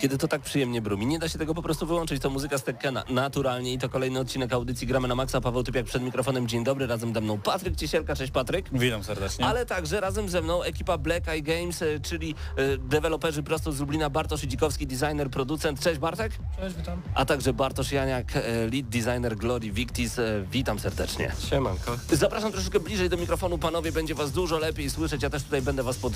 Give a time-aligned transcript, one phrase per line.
[0.00, 1.06] Kiedy to tak przyjemnie brumi.
[1.06, 2.22] Nie da się tego po prostu wyłączyć.
[2.22, 5.40] To muzyka z Tekkena naturalnie i to kolejny odcinek audycji Gramy na Maxa.
[5.40, 6.48] Paweł Typiak przed mikrofonem.
[6.48, 6.86] Dzień dobry.
[6.86, 8.16] Razem ze mną Patryk Ciesielka.
[8.16, 8.66] Cześć Patryk.
[8.72, 9.46] Witam serdecznie.
[9.46, 13.80] Ale także razem ze mną ekipa Black Eye Games, e, czyli e, deweloperzy prosto z
[13.80, 14.10] Lublina.
[14.10, 15.80] Bartosz Idzikowski, designer, producent.
[15.80, 16.32] Cześć Bartek.
[16.60, 17.02] Cześć, witam.
[17.14, 18.40] A także Bartosz Janiak, e,
[18.72, 20.16] lead designer Glory Victis.
[20.52, 21.32] Witam serdecznie.
[21.50, 21.96] Siemanko.
[22.12, 25.22] Zapraszam troszeczkę bliżej do mikrofonu, panowie, będzie was dużo lepiej słyszeć.
[25.22, 26.12] Ja też tutaj będę was pod,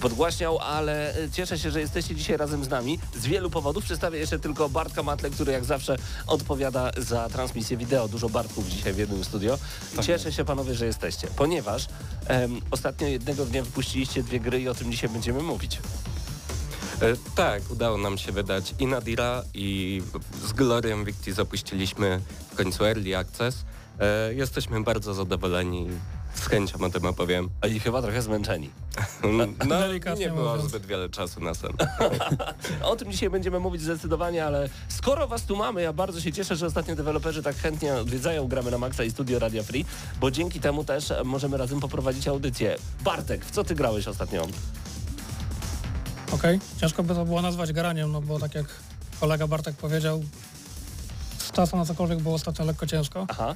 [0.00, 3.84] podgłaśniał, ale cieszę się, że jesteście dzisiaj razem z nami z wielu powodów.
[3.84, 8.08] Przedstawię jeszcze tylko Bartka Matle, który jak zawsze odpowiada za transmisję wideo.
[8.08, 9.58] Dużo Bartków dzisiaj w jednym studio.
[10.02, 11.86] Cieszę się, panowie, że jesteście, ponieważ
[12.26, 15.78] em, ostatnio jednego dnia wypuściliście dwie gry i o tym dzisiaj będziemy mówić.
[17.00, 20.02] E, tak, udało nam się wydać i Nadira i
[20.46, 22.20] z Glorią Victi zapuściliśmy
[22.52, 23.64] w końcu Early Access.
[24.00, 25.88] E, jesteśmy bardzo zadowoleni.
[26.34, 27.50] Z chęcią o tym opowiem.
[27.60, 28.70] A i chyba trochę zmęczeni.
[29.68, 30.70] No, Delikatnie nie było mówiąc.
[30.70, 31.70] zbyt wiele czasu na sen.
[32.82, 36.56] O tym dzisiaj będziemy mówić zdecydowanie, ale skoro was tu mamy, ja bardzo się cieszę,
[36.56, 39.84] że ostatnio deweloperzy tak chętnie odwiedzają Gramy na Maxa i studio Radia Free,
[40.20, 42.76] bo dzięki temu też możemy razem poprowadzić audycję.
[43.04, 44.46] Bartek, w co ty grałeś ostatnio?
[46.32, 48.66] Okej, ciężko by to było nazwać graniem, no bo tak jak
[49.20, 50.22] kolega Bartek powiedział,
[51.38, 53.54] z czasu na cokolwiek było ostatnio lekko ciężko, Aha,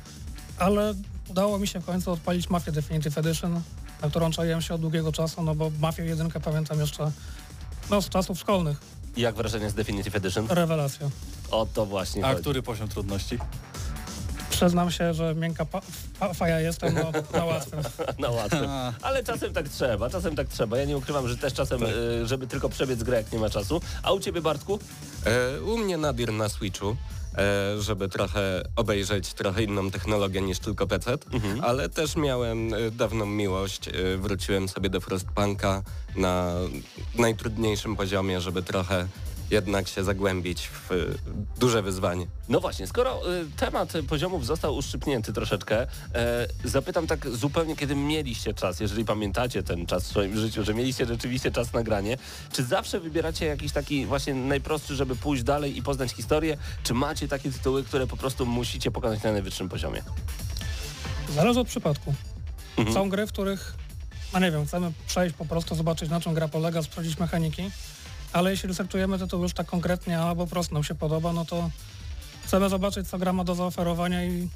[0.59, 0.95] ale
[1.29, 3.61] udało mi się w końcu odpalić Mafię Definitive Edition,
[4.03, 7.11] na którą czaiłem się od długiego czasu, no bo Mafię 1 pamiętam jeszcze
[7.91, 8.81] no, z czasów szkolnych.
[9.17, 10.47] i jak wrażenie z Definitive Edition?
[10.51, 11.11] Rewelacja.
[11.51, 12.41] O to właśnie A chodzi.
[12.41, 13.39] który poziom trudności?
[14.51, 15.67] Przyznam się, że miękka
[16.35, 17.81] faja jestem, no, na łatwym.
[18.19, 18.57] No łatwo.
[18.69, 18.93] A.
[19.03, 20.79] Ale czasem tak trzeba, czasem tak trzeba.
[20.79, 23.81] Ja nie ukrywam, że też czasem, y, żeby tylko przebiec grę, jak nie ma czasu.
[24.03, 24.79] A u ciebie, Bartku?
[25.27, 26.97] E, u mnie Nadir na Switchu.
[27.39, 31.19] E, Żeby trochę obejrzeć trochę inną technologię niż tylko PC,
[31.63, 33.89] ale też miałem e, dawną miłość.
[33.89, 35.83] e, Wróciłem sobie do Frostpunka
[36.17, 36.53] na
[37.19, 39.07] najtrudniejszym poziomie, żeby trochę
[39.51, 40.97] jednak się zagłębić w e,
[41.59, 42.27] duże wyzwanie.
[42.49, 48.55] No właśnie, skoro y, temat poziomów został uszczypnięty troszeczkę, e, zapytam tak zupełnie, kiedy mieliście
[48.55, 52.19] czas, jeżeli pamiętacie ten czas w swoim życiu, że mieliście rzeczywiście czas na granie,
[52.53, 57.29] czy zawsze wybieracie jakiś taki właśnie najprostszy, żeby pójść dalej i poznać historię, czy macie
[57.29, 60.03] takie tytuły, które po prostu musicie pokonać na najwyższym poziomie?
[61.35, 62.15] Zależy od przypadku.
[62.77, 62.95] Mhm.
[62.95, 63.75] Są gry, w których,
[64.33, 67.71] no nie wiem, chcemy przejść po prostu, zobaczyć na czym gra polega, sprawdzić mechaniki,
[68.33, 71.71] ale jeśli researchujemy tytuł już tak konkretnie, a po prostu nam się podoba, no to
[72.45, 74.49] chcemy zobaczyć, co gra ma do zaoferowania i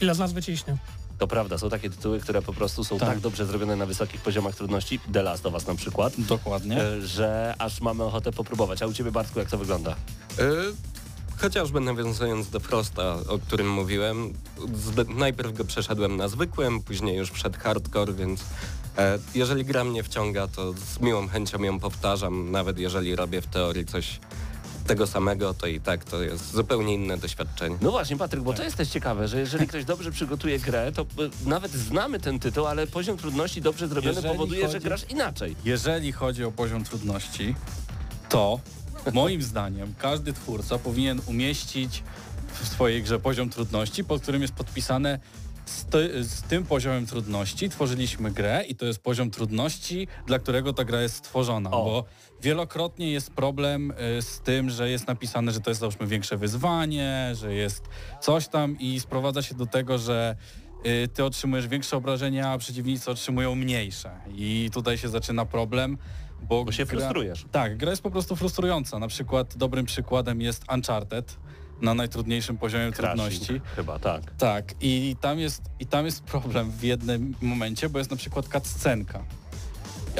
[0.00, 0.76] ile z nas wyciśnie.
[1.18, 3.20] To prawda, są takie tytuły, które po prostu są tak, Tak.
[3.20, 6.82] dobrze zrobione na wysokich poziomach trudności, The Last of Us na przykład, Dokładnie.
[6.82, 8.82] e, że aż mamy ochotę popróbować.
[8.82, 9.90] A u ciebie, Bartku, jak to wygląda?
[10.38, 10.44] E,
[11.40, 14.32] Chociażby nawiązując do Frosta, o którym mówiłem,
[15.08, 18.40] najpierw go przeszedłem na zwykłym, później już przed hardcore, więc
[19.34, 23.86] jeżeli gra mnie wciąga, to z miłą chęcią ją powtarzam, nawet jeżeli robię w teorii
[23.86, 24.20] coś
[24.86, 27.76] tego samego, to i tak to jest zupełnie inne doświadczenie.
[27.80, 31.02] No właśnie, Patryk, bo to jest też ciekawe, że jeżeli ktoś dobrze przygotuje grę, to
[31.02, 31.06] y,
[31.48, 35.56] nawet znamy ten tytuł, ale poziom trudności dobrze zrobiony Jeżeli powoduje, że chodzi- grasz inaczej.
[35.64, 37.54] Jeżeli chodzi o poziom trudności,
[38.28, 38.60] to
[39.12, 42.02] moim zdaniem każdy twórca powinien umieścić
[42.62, 45.18] w swojej grze poziom trudności, pod którym jest podpisane
[45.70, 50.72] z, ty, z tym poziomem trudności tworzyliśmy grę i to jest poziom trudności, dla którego
[50.72, 51.84] ta gra jest stworzona, O.
[51.84, 52.04] bo
[52.42, 57.32] wielokrotnie jest problem y, z tym, że jest napisane, że to jest załóżmy większe wyzwanie,
[57.34, 57.84] że jest
[58.20, 60.36] coś tam i sprowadza się do tego, że
[60.86, 64.10] y, ty otrzymujesz większe obrażenia, a przeciwnicy otrzymują mniejsze.
[64.34, 65.98] I tutaj się zaczyna problem,
[66.42, 67.46] bo, Bo się gra, frustrujesz.
[67.50, 68.98] Tak, gra jest po prostu frustrująca.
[68.98, 71.36] Na przykład dobrym przykładem jest Uncharted
[71.82, 73.38] na najtrudniejszym poziomie trudności.
[73.38, 74.22] Crashing, chyba, tak.
[74.38, 78.48] Tak, i tam, jest, i tam jest problem w jednym momencie, bo jest na przykład
[78.48, 79.22] cutscenka.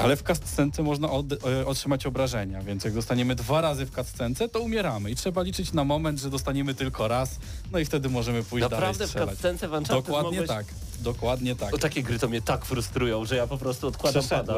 [0.02, 4.48] Ale w cutscence można od, e, otrzymać obrażenia, więc jak dostaniemy dwa razy w cutscence,
[4.48, 7.38] to umieramy i trzeba liczyć na moment, że dostaniemy tylko raz,
[7.72, 9.30] no i wtedy możemy pójść Naprawdę dalej w strzelać.
[9.30, 10.48] cutscence w Uncharted Dokładnie mogłeś...
[10.48, 10.66] tak.
[11.00, 11.74] Dokładnie tak.
[11.74, 14.54] O, takie gry to mnie tak frustrują, że ja po prostu odkładam pada.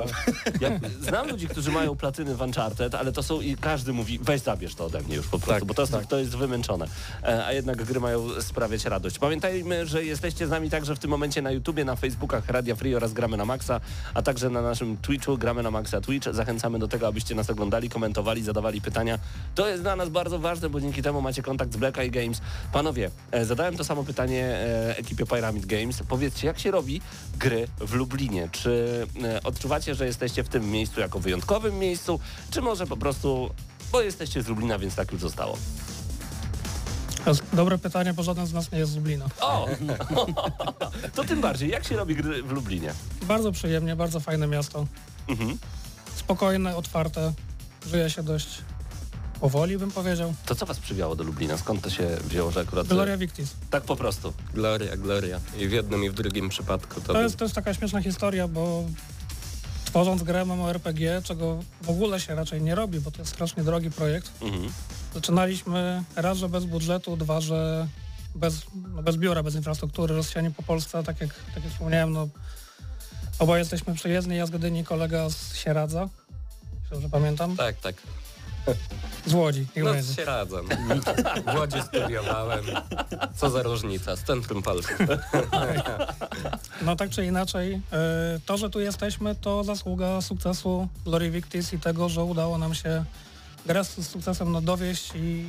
[0.61, 4.41] Ja znam ludzi, którzy mają platyny w Uncharted, ale to są i każdy mówi, weź
[4.41, 6.07] zabierz to ode mnie już po prostu, Tak, bo to, jest- tak.
[6.07, 6.87] to jest wymęczone.
[7.25, 9.19] E, a jednak gry mają sprawiać radość.
[9.19, 12.95] Pamiętajmy, że jesteście z nami także w tym momencie na YouTubie, na Facebookach Radia Free
[12.95, 13.81] oraz Gramy na Maxa,
[14.15, 16.29] a także na naszym Twitchu Gramy na Maxa Twitch.
[16.35, 19.19] Zachęcamy do tego, abyście nas oglądali, komentowali, zadawali pytania.
[19.55, 22.41] To jest dla nas bardzo ważne, bo dzięki temu macie kontakt z Black Eye Games.
[22.73, 26.03] Panowie, e, zadałem to samo pytanie e, ekipie Pyramid Games.
[26.33, 27.01] Powiedzcie, jak się robi
[27.39, 28.49] gry w Lublinie?
[28.53, 32.21] Czy e, odczuwacie, że jesteście w tym miejscu jako wyjątkowym miejscu,
[32.51, 33.51] czy może po prostu,
[33.93, 35.59] bo jesteście z Lublina, więc tak już zostało?
[37.53, 39.27] Dobre pytanie, bo żaden z nas nie jest z Lublina.
[39.41, 39.69] O!
[41.17, 42.95] to tym bardziej, jak się robi gry w Lublinie?
[43.23, 44.87] Bardzo przyjemnie, bardzo fajne miasto.
[45.29, 45.59] Mhm.
[46.15, 47.33] Spokojne, otwarte,
[47.87, 48.49] żyje się dość
[49.43, 50.35] powoli, bym powiedział.
[50.47, 51.59] To co was przywiało do Lublina?
[51.59, 52.87] Skąd to się wzięło, że akurat...
[52.87, 53.51] Gloria Victis.
[53.71, 54.33] Tak po prostu.
[54.55, 55.41] Gloria, gloria.
[55.59, 57.13] I w jednym i w drugim przypadku to...
[57.13, 58.85] To jest, to jest taka śmieszna historia, bo
[59.85, 63.91] tworząc grę MMORPG, czego w ogóle się raczej nie robi, bo to jest strasznie drogi
[63.91, 64.73] projekt, Mhm.
[65.15, 67.89] zaczynaliśmy raz, że bez budżetu, dwa, że
[68.35, 68.63] bez,
[68.95, 72.29] no bez biura, bez infrastruktury, rozsianie po Polsce, tak jak, tak jak wspomniałem, no
[73.39, 76.09] oboje jesteśmy przyjezdni, ja z Gdyni, kolega z Sieradza,
[76.91, 77.95] dobrze pamiętam, Tak, tak.
[79.27, 80.63] z Łodzi, No się radzę.
[81.53, 82.65] W Łodzi studiowałem.
[83.37, 84.95] Co za różnica, z centrum Polski.
[86.83, 91.79] No tak czy inaczej, e, to, że tu jesteśmy, to zasługa sukcesu Glory Victis i
[91.79, 93.05] tego, że udało nam się
[93.67, 95.45] grę z sukcesem no, dowieść i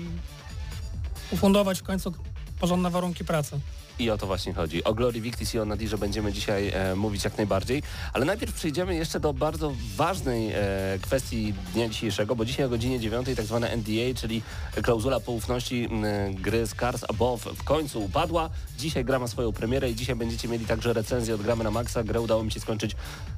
[1.31, 2.13] ufundować w końcu
[2.59, 3.59] porządne warunki pracy.
[3.99, 4.83] I o to właśnie chodzi.
[4.83, 8.95] O Glory Victis i o Nadirze będziemy dzisiaj e, mówić jak najbardziej, ale najpierw przejdziemy
[8.95, 10.59] jeszcze do bardzo ważnej e,
[11.01, 13.45] kwestii dnia dzisiejszego, bo dzisiaj o godzinie 9 tak
[13.77, 14.41] NDA, czyli
[14.81, 18.49] klauzula poufności m, gry Scars Above w końcu upadła.
[18.77, 22.03] Dzisiaj gra ma swoją premierę i dzisiaj będziecie mieli także recenzję od Gramy na Maxa.
[22.03, 22.95] Grę udało mi się skończyć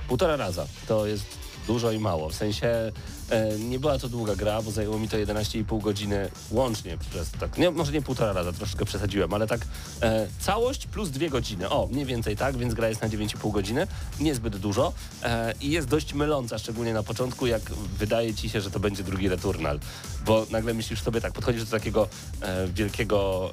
[0.08, 0.66] półtora raza.
[0.88, 2.30] To jest dużo i mało.
[2.30, 2.92] W sensie
[3.30, 7.58] e, nie była to długa gra, bo zajęło mi to 11,5 godziny łącznie przez tak,
[7.58, 9.62] nie, może nie półtora raza, troszeczkę przesadziłem, ale tak
[10.02, 11.70] e, całość plus dwie godziny.
[11.70, 13.88] O, mniej więcej tak, więc gra jest na 9,5 godziny,
[14.20, 17.62] niezbyt dużo e, i jest dość myląca, szczególnie na początku, jak
[18.00, 19.80] wydaje ci się, że to będzie drugi Returnal,
[20.26, 22.08] bo nagle myślisz sobie tak, podchodzisz do takiego
[22.42, 23.52] e, wielkiego,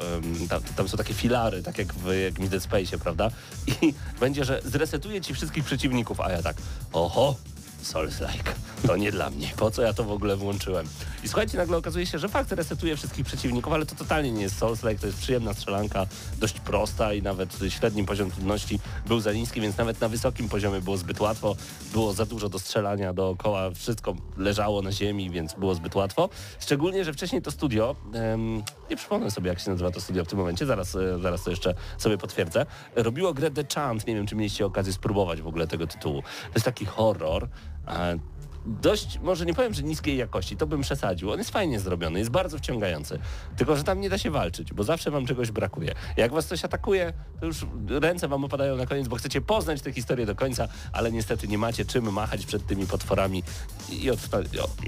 [0.48, 3.30] tam, tam są takie filary, tak jak w jakimś Dead Space'ie, prawda?
[3.66, 6.56] I będzie, że zresetuje ci wszystkich przeciwników, a ja tak,
[6.92, 7.36] oho,
[7.82, 8.52] Souls-like.
[8.86, 9.52] To nie dla mnie.
[9.56, 10.86] Po co ja to w ogóle włączyłem?
[11.24, 14.60] I słuchajcie, nagle okazuje się, że fakt resetuje wszystkich przeciwników, ale to totalnie nie jest
[14.60, 16.06] Souls-like, to jest przyjemna strzelanka,
[16.38, 20.80] dość prosta i nawet średni poziom trudności był za niski, więc nawet na wysokim poziomie
[20.80, 21.56] było zbyt łatwo.
[21.92, 26.28] Było za dużo do strzelania dookoła, wszystko leżało na ziemi, więc było zbyt łatwo.
[26.60, 30.28] Szczególnie, że wcześniej to studio, em, nie przypomnę sobie jak się nazywa to studio w
[30.28, 34.26] tym momencie, zaraz, e, zaraz to jeszcze sobie potwierdzę, robiło grę The Chant, nie wiem
[34.26, 36.22] czy mieliście okazję spróbować w ogóle tego tytułu.
[36.22, 37.48] To jest taki horror,
[37.86, 38.20] e,
[38.66, 41.30] dość, może nie powiem, że niskiej jakości, to bym przesadził.
[41.30, 43.18] On jest fajnie zrobiony, jest bardzo wciągający.
[43.56, 45.94] Tylko, że tam nie da się walczyć, bo zawsze wam czegoś brakuje.
[46.16, 49.92] Jak was coś atakuje, to już ręce wam opadają na koniec, bo chcecie poznać tę
[49.92, 53.42] historię do końca, ale niestety nie macie czym machać przed tymi potworami
[53.90, 54.18] i od,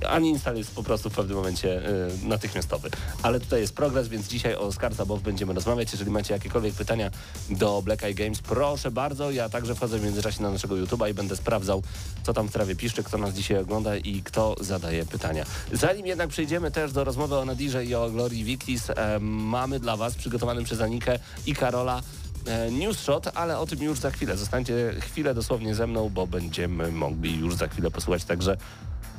[0.09, 2.91] ani install jest po prostu w pewnym momencie y, natychmiastowy.
[3.23, 5.93] Ale tutaj jest progres, więc dzisiaj o Scars Above będziemy rozmawiać.
[5.93, 7.11] Jeżeli macie jakiekolwiek pytania
[7.51, 9.31] do Black Eye Games, proszę bardzo.
[9.31, 11.83] Ja także wchodzę w międzyczasie na naszego YouTube'a i będę sprawdzał,
[12.23, 15.45] co tam w trawie piszczy, kto nas dzisiaj ogląda i kto zadaje pytania.
[15.73, 19.97] Zanim jednak przejdziemy też do rozmowy o Nadirze i o Glorii Victis, e, mamy dla
[19.97, 22.03] Was przygotowany przez Anikę i Karola
[22.47, 24.37] e, news shot, ale o tym już za chwilę.
[24.37, 28.57] Zostańcie chwilę dosłownie ze mną, bo będziemy mogli już za chwilę posłuchać także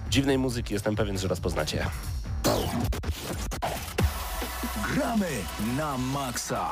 [0.09, 0.73] dziwnej muzyki.
[0.73, 1.85] Jestem pewien, że rozpoznacie.
[4.93, 5.29] Gramy
[5.77, 6.69] na maksa.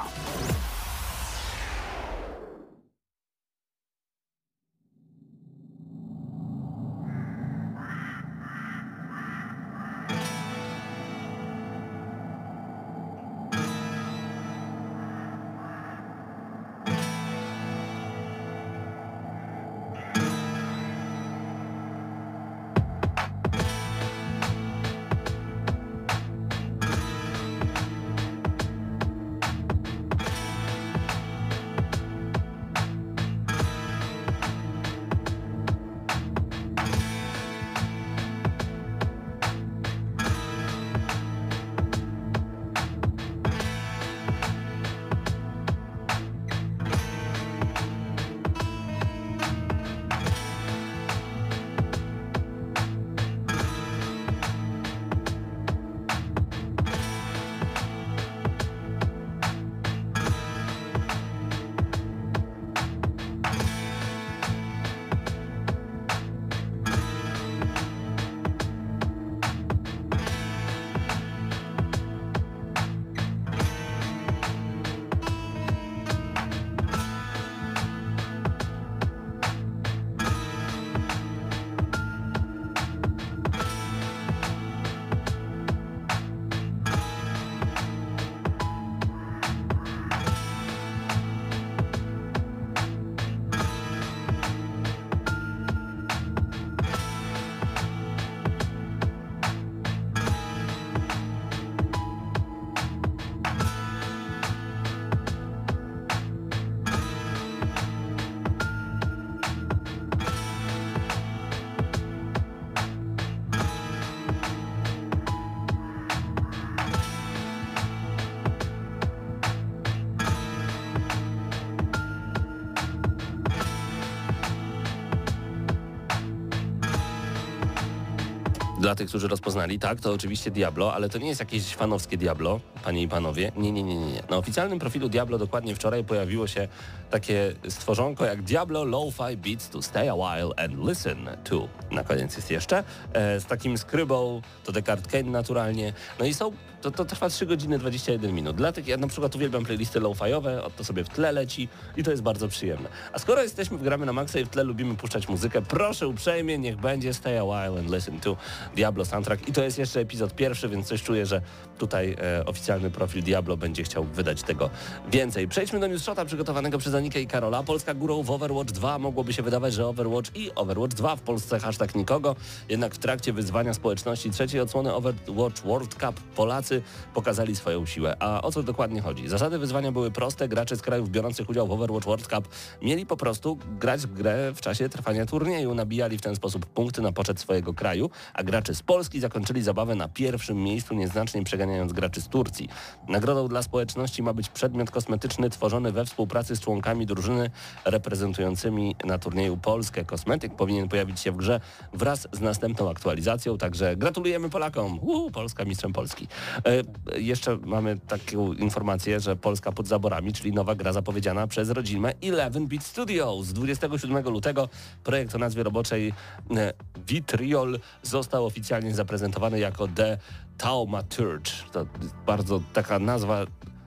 [128.94, 132.60] Dla tych, którzy rozpoznali, tak, to oczywiście Diablo, ale to nie jest jakieś fanowskie Diablo,
[132.84, 133.52] panie i panowie.
[133.58, 134.24] Nie, nie, nie, nie.
[134.30, 136.68] Na oficjalnym profilu Diablo dokładnie wczoraj pojawiło się
[137.10, 141.68] takie stworzonko jak Diablo Lo-Fi Beats to Stay a While and Listen to.
[141.92, 142.84] Na koniec jest jeszcze.
[143.14, 145.94] E, z takim skrybą, to Descartes Kane naturalnie.
[146.20, 146.52] No i są,
[146.84, 148.56] to, to trwa 3 godziny 21 minut.
[148.56, 152.12] Dla tych, ja na przykład uwielbiam playlisty lo-fiowe, to sobie w tle leci i to
[152.12, 152.90] jest bardzo przyjemne.
[153.14, 156.58] A skoro jesteśmy w Gramy na Maxa i w tle lubimy puszczać muzykę, proszę uprzejmie,
[156.58, 158.38] niech będzie Stay a While and Listen to
[158.76, 159.48] Diablo soundtrack.
[159.48, 161.42] I to jest jeszcze epizod pierwszy, więc coś czuję, że
[161.78, 164.70] tutaj e, oficjalny profil Diablo będzie chciał wydać tego
[165.12, 165.48] więcej.
[165.48, 167.64] Przejdźmy do newsshota przygotowanego przez Anikę i Karola.
[167.64, 171.60] Polska górą w Overwatch 2 mogłoby się wydawać, że Overwatch i Overwatch 2 w Polsce
[171.60, 172.36] hashtag nikogo.
[172.70, 176.73] Jednak w trakcie wyzwania społeczności trzeciej odsłony Overwatch World Cup Polacy
[177.14, 178.16] pokazali swoją siłę.
[178.20, 179.28] A o co dokładnie chodzi?
[179.28, 180.48] Zasady wyzwania były proste.
[180.48, 182.48] Gracze z krajów biorących udział w Overwatch World Cup
[182.82, 185.74] mieli po prostu grać w grę w czasie trwania turnieju.
[185.76, 189.96] Nabijali w ten sposób punkty na poczet swojego kraju, a gracze z Polski zakończyli zabawę
[189.96, 192.70] na pierwszym miejscu, nieznacznie przeganiając graczy z Turcji.
[193.08, 197.50] Nagrodą dla społeczności ma być przedmiot kosmetyczny tworzony we współpracy z członkami drużyny
[197.86, 200.06] reprezentującymi na turnieju Polskę.
[200.06, 201.60] Kosmetyk powinien pojawić się w grze
[201.94, 205.00] wraz z następną aktualizacją, także gratulujemy Polakom.
[205.02, 206.28] Uuu, Polska mistrzem Polski.
[206.66, 212.14] E, jeszcze mamy taką informację, że Polska pod zaborami, czyli nowa gra zapowiedziana przez rodzimę
[212.22, 213.54] 11 Bit Studios.
[213.54, 214.70] 27 lutego
[215.04, 216.14] projekt o nazwie roboczej
[216.52, 216.74] e,
[217.08, 220.18] Vitriol został oficjalnie zaprezentowany jako The
[220.58, 221.52] Taumaturge.
[221.72, 221.86] To
[222.26, 223.46] bardzo taka nazwa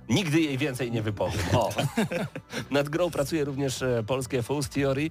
[0.08, 1.40] Nigdy jej więcej nie wypowiem.
[1.52, 1.70] O.
[2.70, 5.10] Nad grą pracuje również e, polskie Fools Theory.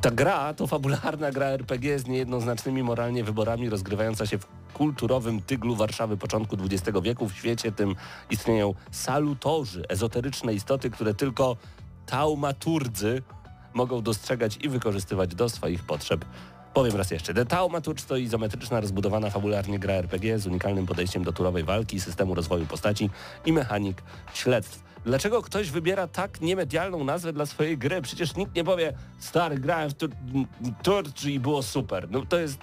[0.00, 4.46] Ta gra to fabularna gra RPG z niejednoznacznymi moralnie wyborami rozgrywająca się w
[4.76, 7.28] kulturowym tyglu Warszawy początku XX wieku.
[7.28, 7.96] W świecie tym
[8.30, 11.56] istnieją salutorzy, ezoteryczne istoty, które tylko
[12.06, 13.22] taumaturdzy
[13.74, 16.24] mogą dostrzegać i wykorzystywać do swoich potrzeb.
[16.74, 17.34] Powiem raz jeszcze.
[17.34, 22.34] The Taumaturge to izometryczna, rozbudowana fabularnie gra RPG z unikalnym podejściem do turowej walki, systemu
[22.34, 23.10] rozwoju postaci
[23.46, 24.02] i mechanik
[24.34, 24.84] śledztw.
[25.04, 28.02] Dlaczego ktoś wybiera tak niemedialną nazwę dla swojej gry?
[28.02, 29.94] Przecież nikt nie powie, stary, grałem w
[30.82, 32.10] Turge i było super.
[32.10, 32.58] No to jest...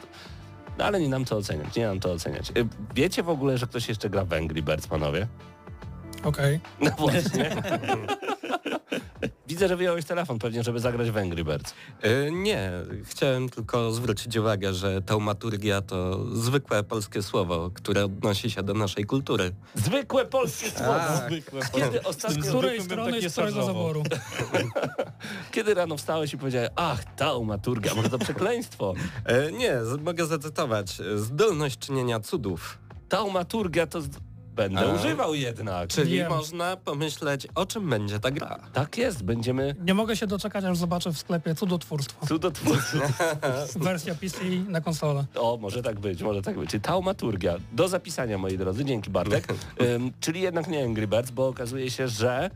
[0.78, 2.50] No ale nie nam to oceniać, nie nam to oceniać.
[2.50, 5.28] Y, Wiecie w ogóle, że ktoś jeszcze gra w Angry Birds, panowie?
[6.24, 6.60] Okej.
[6.82, 7.50] No właśnie.
[9.64, 11.74] Widzę, że wyjąłeś telefon pewnie, żeby zagrać w Angry Birds.
[12.02, 12.72] E, Nie,
[13.06, 19.06] chciałem tylko zwrócić uwagę, że taumaturgia to zwykłe polskie słowo, które odnosi się do naszej
[19.06, 19.52] kultury.
[19.76, 21.00] Zwykłe polskie słowo.
[21.28, 21.62] Zwykłe.
[21.76, 24.04] Kiedy Z ostatnio, której bym strony z którego zaboru?
[25.52, 28.94] kiedy rano wstałeś i powiedziałeś, ach, taumaturgia, może to przekleństwo.
[29.26, 30.98] E, Nie, z- mogę zacytować.
[31.16, 32.78] Zdolność czynienia cudów.
[33.10, 34.02] Taumaturgia to...
[34.02, 34.08] Z...
[34.56, 34.96] Będę A.
[34.96, 35.90] używał jednak.
[35.90, 36.30] Czyli Wiem.
[36.30, 38.60] można pomyśleć, o czym będzie ta gra.
[38.74, 42.28] Tak jest, będziemy Nie mogę się doczekać, aż zobaczę w sklepie cudotwórstwo.
[42.28, 43.00] cudotwórcy.
[43.76, 44.38] Wersja PC
[44.70, 45.26] na konsolę.
[45.36, 46.70] O, może tak być, może tak być.
[46.70, 47.56] Czyli taumaturgia.
[47.72, 48.86] Do zapisania, moi drodzy.
[48.86, 49.48] Dzięki, Bartek.
[49.96, 52.50] Ym, czyli jednak nie Angry Birds, bo okazuje się, że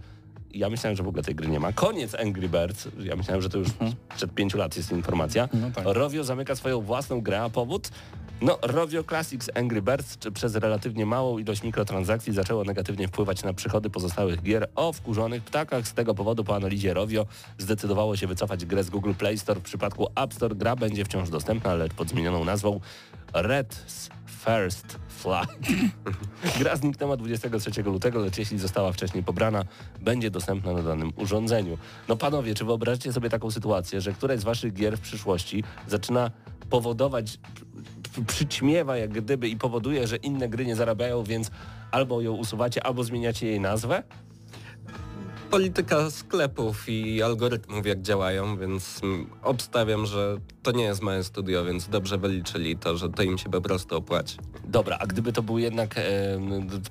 [0.52, 1.72] ja myślałem, że w ogóle tej gry nie ma.
[1.74, 2.88] Koniec Angry Birds.
[3.00, 3.68] Ja myślałem, że to już
[4.16, 5.50] przed pięciu lat jest informacja.
[5.54, 5.84] No tak.
[5.88, 7.90] Rovio zamyka swoją własną grę, a powód?
[8.42, 13.90] No, Rovio Classics Angry Birds przez relatywnie małą ilość mikrotransakcji zaczęło negatywnie wpływać na przychody
[13.90, 15.88] pozostałych gier o wkurzonych ptakach.
[15.88, 17.26] Z tego powodu po analizie Rovio
[17.58, 19.60] zdecydowało się wycofać grę z Google Play Store.
[19.60, 22.80] W przypadku App Store gra będzie wciąż dostępna, lecz pod zmienioną nazwą
[23.34, 24.10] Red's
[24.46, 25.72] First Fly.
[26.60, 29.66] Gra zniknęła 23 lutego, lecz jeśli została wcześniej pobrana,
[30.02, 31.78] będzie dostępna na danym urządzeniu.
[32.08, 36.32] No panowie, czy wyobraźcie sobie taką sytuację, że któraś z waszych gier w przyszłości zaczyna
[36.70, 37.40] powodować,
[38.26, 41.52] przyćmiewa jak gdyby i powoduje, że inne gry nie zarabiają, więc
[41.92, 44.04] albo ją usuwacie, albo zmieniacie jej nazwę?
[45.52, 49.02] Polityka sklepów i algorytmów jak działają, więc
[49.44, 53.50] obstawiam, że to nie jest małe studio, więc dobrze wyliczyli to, że to im się
[53.50, 54.38] po prostu opłaci.
[54.66, 56.02] Dobra, a gdyby to był jednak e,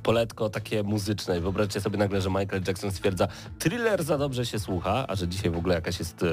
[0.02, 3.28] poletko takie muzyczne, wyobraźcie sobie nagle, że Michael Jackson stwierdza
[3.58, 6.26] thriller za dobrze się słucha, a że dzisiaj w ogóle jakaś jest e,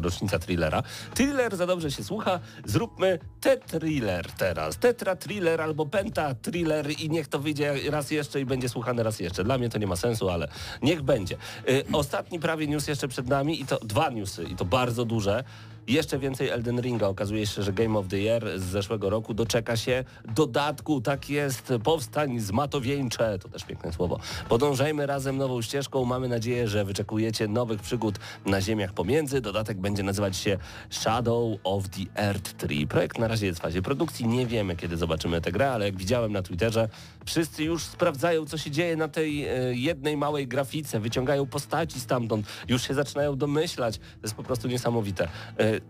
[0.00, 0.82] rocznica thrillera.
[1.14, 4.78] Thriller za dobrze się słucha, zróbmy te-thriller teraz.
[4.78, 9.44] Tetra-thriller albo penta-thriller i niech to wyjdzie raz jeszcze i będzie słuchane raz jeszcze.
[9.44, 10.48] Dla mnie to nie ma sensu, ale
[10.82, 11.36] niech będzie.
[11.68, 15.44] E, ostatni prawie news jeszcze przed nami i to dwa newsy i to bardzo duże.
[15.88, 17.08] Jeszcze więcej Elden Ringa.
[17.08, 21.00] Okazuje się, że Game of the Year z zeszłego roku doczeka się dodatku.
[21.00, 21.72] Tak jest.
[21.84, 23.38] Powstań z Matowieńcze.
[23.38, 24.18] To też piękne słowo.
[24.48, 26.04] Podążajmy razem nową ścieżką.
[26.04, 29.40] Mamy nadzieję, że wyczekujecie nowych przygód na ziemiach pomiędzy.
[29.40, 30.58] Dodatek będzie nazywać się
[30.90, 32.86] Shadow of the Earth Tree.
[32.86, 34.28] Projekt na razie jest w fazie produkcji.
[34.28, 36.88] Nie wiemy, kiedy zobaczymy tę grę, ale jak widziałem na Twitterze,
[37.26, 41.00] wszyscy już sprawdzają, co się dzieje na tej e, jednej małej grafice.
[41.00, 42.46] Wyciągają postaci stamtąd.
[42.68, 43.98] Już się zaczynają domyślać.
[43.98, 45.24] To jest po prostu niesamowite.
[45.24, 45.28] E,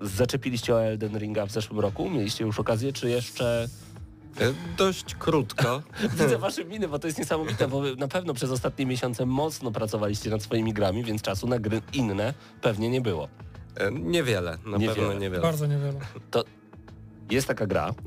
[0.00, 2.10] zaczepiliście o Elden Ringa w zeszłym roku?
[2.10, 3.68] Mieliście już okazję, czy jeszcze...
[4.40, 5.82] E, Dość krótko.
[6.18, 9.70] Widzę wasze miny, bo to jest niesamowite, bo wy na pewno przez ostatnie miesiące mocno
[9.70, 13.28] pracowaliście nad swoimi grami, więc czasu na gry inne pewnie nie było.
[13.92, 14.94] Niewiele, na Niewiele.
[14.94, 15.42] pewno niewiele.
[15.42, 16.00] Bardzo niewiele.
[16.30, 16.44] To
[17.30, 17.94] jest taka gra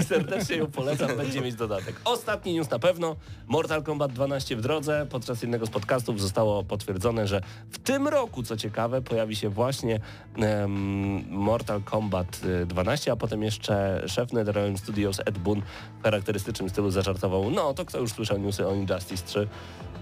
[0.00, 2.00] i serdecznie ją polecam, będzie mieć dodatek.
[2.04, 3.16] Ostatni news na pewno.
[3.46, 5.06] Mortal Kombat 12 w drodze.
[5.10, 10.00] Podczas jednego z podcastów zostało potwierdzone, że w tym roku, co ciekawe, pojawi się właśnie
[10.36, 15.62] em, Mortal Kombat y, 12, a potem jeszcze szef NetherRealm Studios Ed Boon
[16.00, 19.48] w charakterystycznym stylu zażartował, no to kto już słyszał newsy o Injustice 3?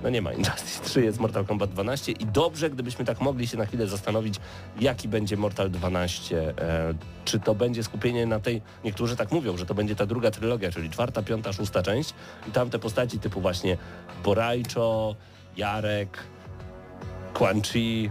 [0.05, 3.57] No nie ma Injustice 3, jest Mortal Kombat 12 i dobrze, gdybyśmy tak mogli się
[3.57, 4.35] na chwilę zastanowić,
[4.81, 6.55] jaki będzie Mortal 12.
[6.59, 6.95] E,
[7.25, 10.71] czy to będzie skupienie na tej, niektórzy tak mówią, że to będzie ta druga trylogia,
[10.73, 12.15] czyli czwarta, piąta, szósta część
[12.49, 13.77] i tam te postaci typu właśnie
[14.25, 15.17] Borajczo,
[15.57, 16.19] Jarek,
[17.35, 18.11] Quan Chi,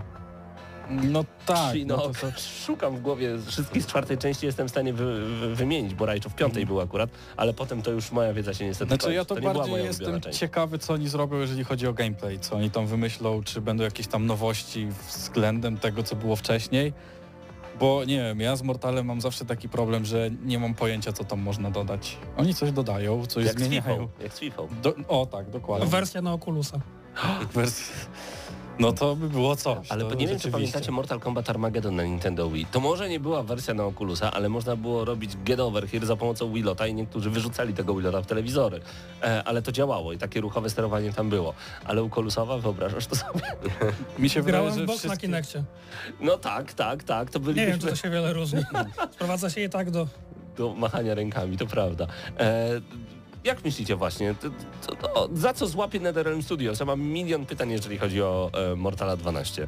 [0.90, 4.68] No tak, Chi, no, no to, to, szukam w głowie, wszystkich z czwartej części jestem
[4.68, 8.12] w stanie wy, wy, wymienić, bo Rajczo w piątej był akurat, ale potem to już
[8.12, 9.16] moja wiedza się niestety Znaczy kończy.
[9.16, 12.56] ja to, nie była bardziej jestem ciekawy, co oni zrobią, jeżeli chodzi o gameplay, co
[12.56, 16.94] oni tam wymyślą, czy będą jakieś tam nowości względem tego, co było wcześniej.
[17.80, 21.24] Bo nie wiem, ja z Mortalem mam zawsze taki problem, że nie mam pojęcia, co
[21.24, 22.18] tam można dodać.
[22.38, 24.08] Oni coś dodają, coś Jak z zmieniają.
[24.08, 24.82] Fifą, jak z.
[24.82, 25.88] Do, o tak, dokładnie.
[25.88, 26.80] Wersja na Oculusa.
[27.54, 27.92] Wers-
[28.80, 29.92] No to by było coś.
[29.92, 32.66] Ale to nie wiem, czy pamiętacie Mortal Kombat Armageddon na Nintendo Wii.
[32.66, 36.16] To może nie była wersja na Oculusa, ale można było robić get over here za
[36.16, 38.80] pomocą Willota i niektórzy wyrzucali tego Willota w telewizory.
[39.24, 41.54] E, ale to działało i takie ruchowe sterowanie tam było.
[41.86, 43.42] Ale u Kolusowa wyobrażasz to sobie?
[44.20, 45.28] Mi się wydaje, Grałem że w box na wszystkie...
[45.28, 45.64] Kinekcie.
[46.20, 47.30] No tak, tak, tak.
[47.30, 48.60] To Nie wiem, czy to się wiele różni.
[49.14, 50.08] Sprowadza się i tak do...
[50.58, 52.08] do machania rękami, to prawda.
[52.40, 52.82] E,
[53.44, 54.50] jak myślicie właśnie, to,
[54.88, 56.80] to, to, za co złapie NetherRealm Studios?
[56.80, 59.68] Ja mam milion pytań, jeżeli chodzi o e, Mortala 12.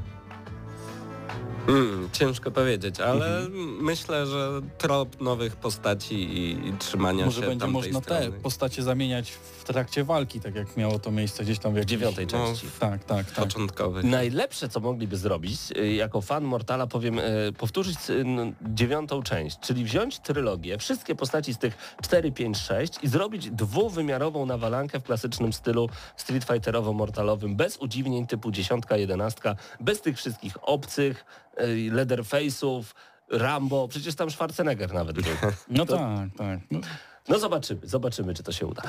[1.66, 3.84] Hmm, ciężko powiedzieć, ale Mhm.
[3.84, 8.26] myślę, że trop nowych postaci i, i trzymania Może się będzie można strony.
[8.26, 11.78] te postacie zamieniać w trakcie walki, tak jak miało to miejsce gdzieś tam w W
[11.78, 11.92] jakiejś...
[12.00, 12.68] dziewiątej no, części.
[12.80, 13.46] Tak, tak, tak.
[13.46, 14.04] początkowych.
[14.04, 18.26] Najlepsze, co mogliby zrobić, y, jako fan Mortala powiem, y, powtórzyć y,
[18.62, 24.46] dziewiątą część, czyli wziąć trylogię, wszystkie postaci z tych 4, 5, 6 i zrobić dwuwymiarową
[24.46, 31.26] nawalankę w klasycznym stylu Street Fighterowo-mortalowym, bez udziwnień typu dziesiątka, jedenastka, bez tych wszystkich obcych,
[31.92, 32.84] Leatherface'ów,
[33.32, 35.34] Rambo, przecież tam Schwarzenegger nawet był.
[35.70, 36.60] No To- tak, tak.
[36.72, 36.80] No,
[37.30, 38.82] No zobaczymy, zobaczymy, czy to się uda.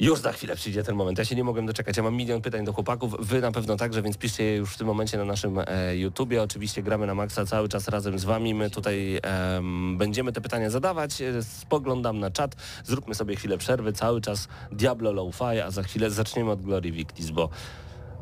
[0.00, 1.18] Już za chwilę przyjdzie ten moment.
[1.18, 1.96] Ja się nie mogłem doczekać.
[1.96, 3.14] Ja mam milion pytań do chłopaków.
[3.26, 6.42] Wy na pewno także, więc piszcie je już w tym momencie na naszym e, YouTubie.
[6.42, 8.54] Oczywiście gramy na maksa cały czas razem z wami.
[8.54, 11.20] My tutaj em, będziemy te pytania zadawać.
[11.22, 12.56] E, Spoglądam na czat.
[12.84, 13.92] Zróbmy sobie chwilę przerwy.
[13.92, 17.48] Cały czas Diablo Lo-Fi, a za chwilę zaczniemy od Glory Victis, bo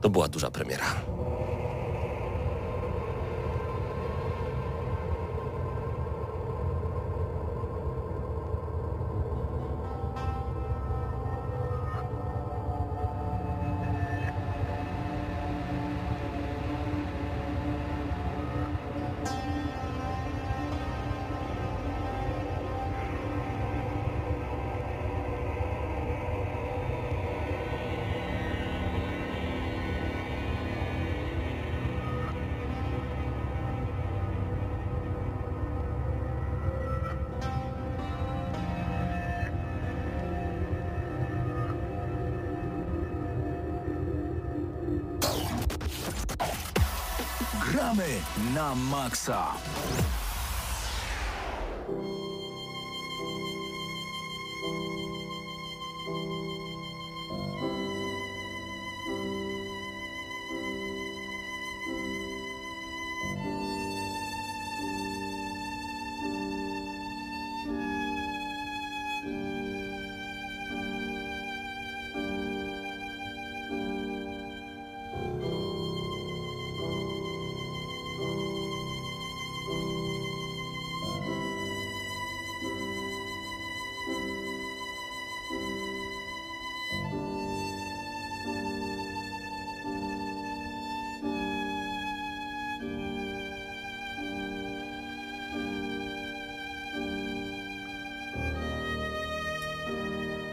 [0.00, 0.84] to była duża premiera.
[48.54, 49.54] Na maksa.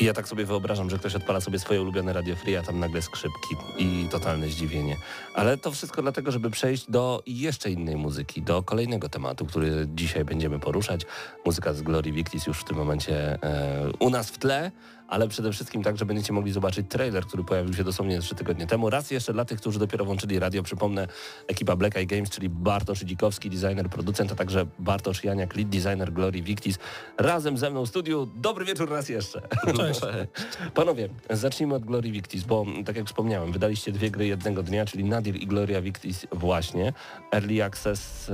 [0.08, 3.02] Ja tak sobie wyobrażam, że ktoś odpala sobie swoje ulubione Radio Free, a tam nagle
[3.02, 4.98] skrzypki i totalne zdziwienie.
[5.34, 10.26] Ale to wszystko dlatego, żeby przejść do jeszcze innej muzyki, do kolejnego tematu, który dzisiaj
[10.26, 11.02] będziemy poruszać.
[11.46, 14.72] Muzyka z Glory Victis już w tym momencie e, u nas w tle,
[15.08, 18.89] ale przede wszystkim także będziecie mogli zobaczyć trailer, który pojawił się dosłownie trzy tygodnie temu.
[18.89, 21.08] Raz jeszcze dla tych, którzy dopiero włączyli radio, przypomnę
[21.48, 26.13] ekipa Black Eye Games, czyli Bartosz Dzikowski, designer, producent, a także Bartosz Janiak, lead designer
[26.13, 26.78] Glory Victis.
[27.17, 28.28] Razem ze mną w studiu.
[28.36, 29.41] Dobry wieczór raz jeszcze.
[29.78, 30.02] Cześć.
[30.74, 35.04] Panowie, zacznijmy od Glory Victis, bo tak jak wspomniałem, wydaliście dwie gry jednego dnia, czyli
[35.04, 36.93] Nadir i Gloria Victis właśnie.
[37.32, 38.34] Early Access e,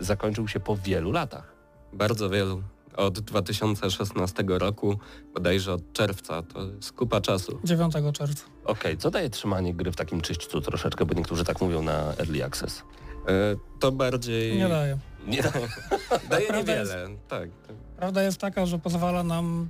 [0.00, 1.54] zakończył się po wielu latach.
[1.92, 2.62] Bardzo wielu.
[2.98, 4.98] Od 2016 roku,
[5.34, 7.58] bodajże od czerwca, to jest kupa czasu.
[7.64, 8.44] 9 czerwca.
[8.64, 12.44] Okej, co daje trzymanie gry w takim czyśćcu troszeczkę, bo niektórzy tak mówią na Early
[12.44, 12.82] Access?
[13.28, 14.58] E, To bardziej...
[14.58, 14.98] Nie daje.
[15.26, 15.42] Nie,
[16.30, 17.50] Daje Prawda niewiele, tak.
[17.96, 19.68] Prawda jest taka, że pozwala nam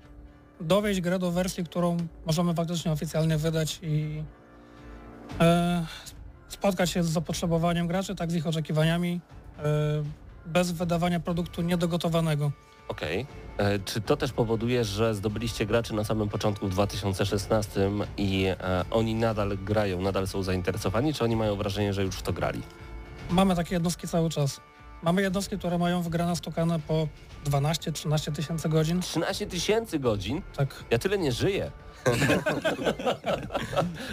[0.61, 4.23] dowieść grę do wersji, którą możemy faktycznie oficjalnie wydać i
[5.41, 5.87] e,
[6.49, 9.21] spotkać się z zapotrzebowaniem graczy, tak z ich oczekiwaniami,
[9.59, 9.63] e,
[10.47, 12.53] bez wydawania produktu niedogotowanego.
[12.89, 13.27] Okej.
[13.59, 18.85] E, Czy to też powoduje, że zdobyliście graczy na samym początku w 2016 i e,
[18.91, 22.63] oni nadal grają, nadal są zainteresowani, czy oni mają wrażenie, że już w to grali?
[23.31, 24.61] Mamy takie jednostki cały czas.
[25.03, 27.09] Mamy jednostki, które mają w grę nastukane po
[27.47, 29.01] 12-13 tysięcy godzin.
[29.01, 30.43] 13 tysięcy godzin?
[30.57, 30.85] Tak.
[30.91, 31.71] Ja tyle nie żyję.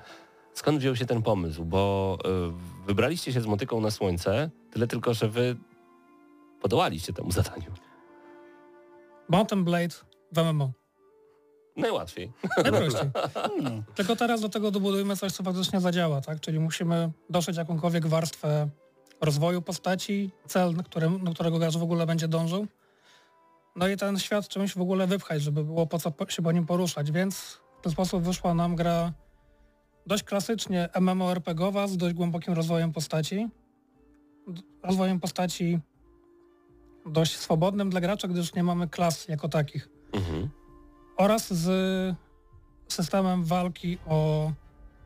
[0.59, 5.13] skąd wziął się ten pomysł, bo y, wybraliście się z motyką na słońce, tyle tylko,
[5.13, 5.55] że wy
[6.61, 7.71] podołaliście temu zadaniu.
[9.29, 9.95] Mountain Blade
[10.31, 10.71] w MMO.
[11.77, 12.31] Najłatwiej.
[12.63, 13.09] Najprościej.
[13.61, 13.71] No.
[13.95, 16.39] Tylko teraz do tego dobudujemy coś, co faktycznie zadziała, tak?
[16.39, 18.69] Czyli musimy doszyć jakąkolwiek warstwę
[19.21, 22.67] rozwoju postaci, cel, na którym, do którego gracz w ogóle będzie dążył.
[23.75, 26.65] No i ten świat czymś w ogóle wypchać, żeby było po co się po nim
[26.65, 29.13] poruszać, więc w ten sposób wyszła nam gra
[30.09, 33.47] dość klasycznie MMORPGowa z dość głębokim rozwojem postaci.
[34.83, 35.79] Rozwojem postaci
[37.05, 40.49] dość swobodnym dla gracza, gdyż nie mamy klas jako takich Mhm.
[41.17, 41.69] oraz z
[42.87, 44.51] systemem walki o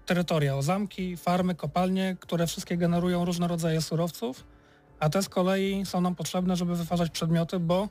[0.06, 4.44] terytoria, o zamki, farmy, kopalnie, które wszystkie generują różne rodzaje surowców,
[5.00, 7.90] a te z kolei są nam potrzebne, żeby wytwarzać przedmioty, bo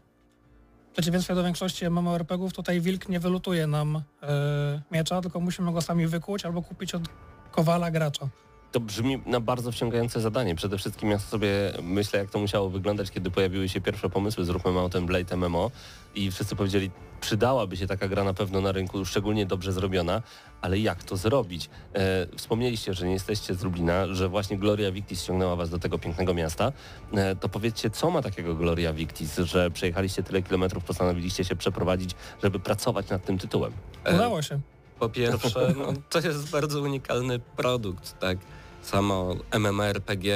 [0.93, 5.81] w przeciwieństwie do większości MMORPGów tutaj wilk nie wylutuje nam e, miecza, tylko musimy go
[5.81, 7.03] sami wykuć albo kupić od
[7.51, 8.29] kowala gracza.
[8.73, 10.55] To brzmi na bardzo wciągające zadanie.
[10.55, 11.49] Przede wszystkim ja sobie
[11.83, 15.71] myślę, jak to musiało wyglądać, kiedy pojawiły się pierwsze pomysły, zróbmy Mountain Blade MMO
[16.15, 20.23] i wszyscy powiedzieli, przydałaby się taka gra na pewno na rynku, szczególnie dobrze zrobiona,
[20.61, 21.71] ale jak to zrobić?
[21.95, 25.99] E, wspomnieliście, że nie jesteście z Lublina, że właśnie Gloria Victis ściągnęła was do tego
[25.99, 26.73] pięknego miasta.
[27.15, 32.11] E, to powiedzcie, co ma takiego Gloria Victis, że przejechaliście tyle kilometrów, postanowiliście się przeprowadzić,
[32.43, 33.73] żeby pracować nad tym tytułem?
[34.05, 34.61] E, Udało się.
[34.99, 38.39] Po pierwsze, no, to jest bardzo unikalny produkt, tak?
[38.83, 40.27] Samo MMORPG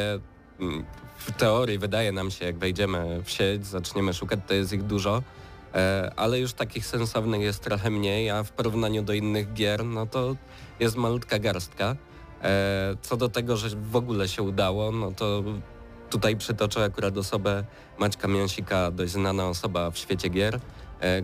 [0.61, 0.85] mm,
[1.17, 5.23] w teorii wydaje nam się, jak wejdziemy w sieć, zaczniemy szukać, to jest ich dużo,
[5.75, 10.07] e, ale już takich sensownych jest trochę mniej, a w porównaniu do innych gier, no
[10.07, 10.37] to
[10.81, 11.97] jest malutka garstka.
[12.43, 15.43] E, co do tego, że w ogóle się udało, no to
[16.11, 17.65] tutaj przytoczę akurat osobę
[17.99, 20.61] Maćka Mięsika, dość znana osoba w świecie gier,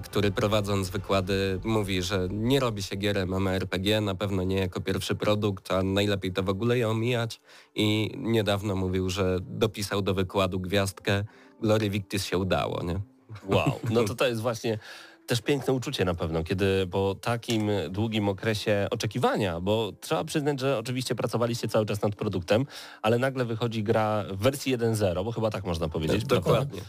[0.02, 5.14] który prowadząc wykłady mówi, że nie robi się gier MMORPG, na pewno nie jako pierwszy
[5.14, 7.40] produkt, a najlepiej to w ogóle je omijać
[7.74, 11.24] i niedawno mówił, że dopisał do wykładu gwiazdkę
[11.60, 13.00] Glory Victis się udało, nie?
[13.46, 14.78] Wow, no to to jest właśnie
[15.26, 20.78] też piękne uczucie na pewno, kiedy po takim długim okresie oczekiwania, bo trzeba przyznać, że
[20.78, 22.66] oczywiście pracowaliście cały czas nad produktem,
[23.02, 26.24] ale nagle wychodzi gra w wersji 1.0, bo chyba tak można powiedzieć.
[26.24, 26.50] prawda?
[26.50, 26.80] Dokładnie.
[26.80, 26.84] E,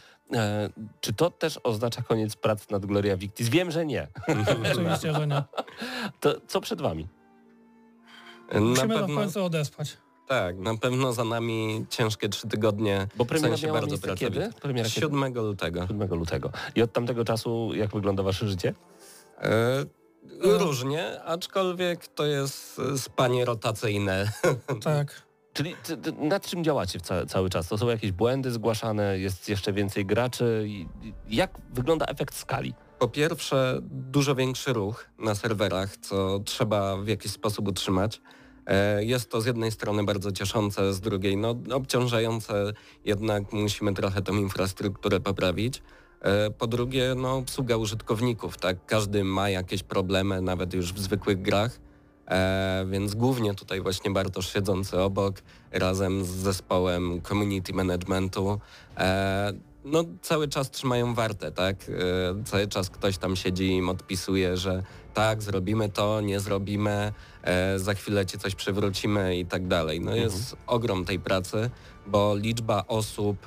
[1.02, 3.50] czy to też oznacza koniec prac nad Gloria Victis?
[3.50, 4.08] Wiem, że nie.
[4.72, 5.44] Oczywiście, że nie.
[6.20, 7.08] To co przed wami?
[8.54, 9.98] Na Musimy w pewno, końcu odespać.
[10.28, 13.08] Tak, na pewno za nami ciężkie trzy tygodnie.
[13.16, 14.50] Bo premiera w sensie miała bardzo miejsce kiedy?
[14.62, 15.02] Premiera kiedy?
[15.02, 15.88] 7 lutego.
[15.88, 16.52] 7 lutego.
[16.76, 18.74] I od tamtego czasu jak wygląda wasze życie?
[19.38, 19.86] E,
[20.42, 24.32] różnie, aczkolwiek to jest e, spanie rotacyjne.
[24.82, 25.24] Tak.
[25.54, 27.68] Czyli ty, ty, nad czym działacie ca cały czas?
[27.68, 30.68] To są jakieś błędy zgłaszane, jest jeszcze więcej graczy?
[31.30, 32.74] Jak wygląda efekt skali?
[33.00, 38.22] Po pierwsze, dużo większy ruch na serwerach, co trzeba w jakiś sposób utrzymać.
[38.66, 42.74] E, Jest to z jednej strony bardzo cieszące, z drugiej no, obciążające,
[43.06, 45.82] jednak musimy trochę tą infrastrukturę poprawić.
[46.22, 48.86] E, Po drugie, no, obsługa użytkowników, tak?
[48.86, 51.80] Każdy ma jakieś problemy, nawet już w zwykłych grach,
[52.28, 55.36] e, więc głównie tutaj właśnie Bartosz siedzący obok,
[55.72, 58.60] razem z zespołem community managementu,
[58.98, 59.54] e,
[59.86, 61.76] no cały czas trzymają wartę, tak?
[61.90, 64.84] E, Cały czas ktoś tam siedzi i im odpisuje, że
[65.14, 70.02] tak, zrobimy to, nie zrobimy, e, za chwilę ci coś przywrócimy i tak dalej.
[70.02, 71.70] No jest ogrom tej pracy,
[72.08, 73.38] bo liczba osób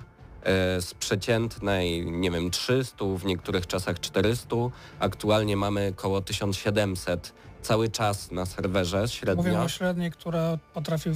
[0.42, 4.56] e, z przeciętnej, nie wiem, 300, w niektórych czasach 400,
[4.98, 7.32] aktualnie mamy około 1700
[7.66, 9.42] cały czas na serwerze średnio.
[9.42, 11.10] Mówimy o średniej, która potrafi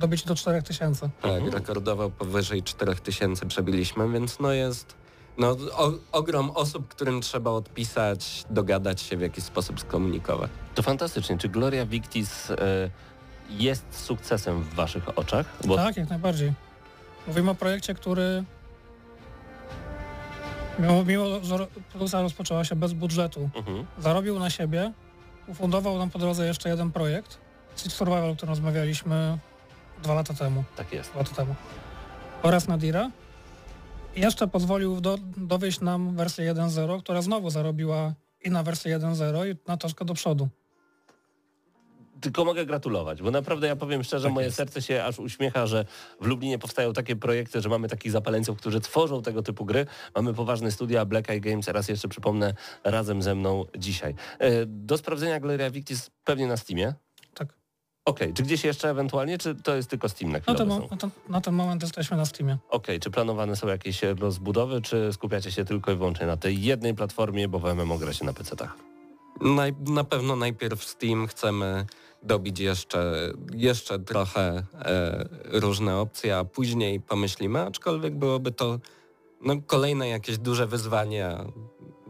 [0.00, 1.10] dobić do 4000.
[1.22, 4.94] Tak, rekordowo powyżej 4000 przebiliśmy, więc no jest
[5.38, 10.50] no, o, ogrom osób, którym trzeba odpisać, dogadać się w jakiś sposób skomunikować.
[10.74, 11.38] To fantastycznie.
[11.38, 12.56] Czy Gloria Victis e,
[13.50, 15.46] jest sukcesem w waszych oczach?
[15.64, 16.52] Bo Tak, jak najbardziej.
[17.26, 18.44] Mówimy o projekcie, który
[20.78, 23.86] mimo, mimo że ro- produkcja rozpoczęła się bez budżetu, Mhm.
[23.98, 24.92] zarobił na siebie,
[25.46, 27.38] ufundował nam po drodze jeszcze jeden projekt,
[27.76, 29.38] City Survival, o którym rozmawialiśmy
[30.02, 31.10] dwa lata temu, Tak jest.
[31.10, 31.54] dwa lata temu,
[32.42, 33.10] oraz Nadira.
[34.16, 39.52] I jeszcze pozwolił do, dowieść nam wersję 1.0, która znowu zarobiła i na wersję 1.0
[39.52, 40.48] i na troszkę do przodu.
[42.22, 44.56] Tylko mogę gratulować, bo naprawdę ja powiem szczerze, Tak moje jest.
[44.56, 45.84] serce się aż uśmiecha, że
[46.20, 49.86] w Lublinie powstają takie projekty, że mamy takich zapaleńców, którzy tworzą tego typu gry.
[50.14, 52.54] Mamy poważne studia Black Eye Games, raz jeszcze przypomnę,
[52.84, 54.14] razem ze mną dzisiaj.
[54.38, 56.94] E, Do sprawdzenia Gloria Victis pewnie na Steamie.
[57.34, 57.48] Tak.
[58.04, 61.10] Okej, czy gdzieś jeszcze ewentualnie, czy to jest tylko Steam na Na chwilę na, ten,
[61.28, 62.58] na ten moment jesteśmy na Steamie.
[62.68, 66.94] Okej, czy planowane są jakieś rozbudowy, czy skupiacie się tylko i wyłącznie na tej jednej
[66.94, 68.74] platformie, bo w MMO gra się na PC-tach?
[69.40, 71.86] Naj, na pewno najpierw Steam chcemy
[72.22, 75.28] dobić jeszcze, jeszcze trochę e,
[75.60, 78.78] różne opcje, a później pomyślimy, aczkolwiek byłoby to
[79.44, 81.44] no, kolejne jakieś duże wyzwanie, a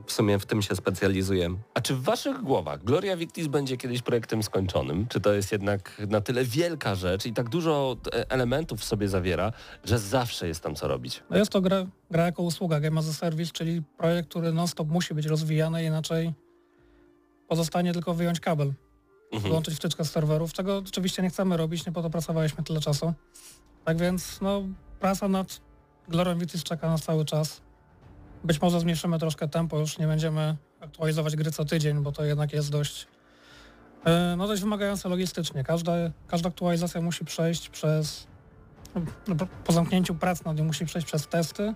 [0.07, 1.57] w sumie w tym się specjalizujemy.
[1.75, 5.07] A czy w waszych głowach Gloria Victis będzie kiedyś projektem skończonym?
[5.09, 9.09] Czy to jest jednak na tyle wielka rzecz i tak dużo e, elementów w sobie
[9.09, 9.53] zawiera,
[9.85, 11.23] że zawsze jest tam co robić?
[11.31, 14.89] No jest to gra, gra jako usługa, Game as a Service, czyli projekt, który non-stop
[14.89, 16.33] musi być rozwijany, inaczej
[17.49, 18.73] pozostanie tylko wyjąć kabel,
[19.33, 19.51] Mhm.
[19.51, 23.13] wyłączyć wtyczkę z serwerów, czego oczywiście nie chcemy robić, nie po to pracowaliśmy tyle czasu.
[23.85, 24.63] Tak więc no,
[25.01, 25.61] praca nad
[26.09, 27.61] Glorią Victis czeka nas cały czas.
[28.45, 32.53] Być może zmniejszymy troszkę tempo, już nie będziemy aktualizować gry co tydzień, bo to jednak
[32.53, 33.07] jest dość
[34.05, 35.65] e, no dość wymagające logistycznie.
[35.65, 35.93] Każda,
[36.27, 38.27] każda aktualizacja musi przejść przez
[39.29, 41.75] no, po zamknięciu prac nad nią musi przejść przez testy,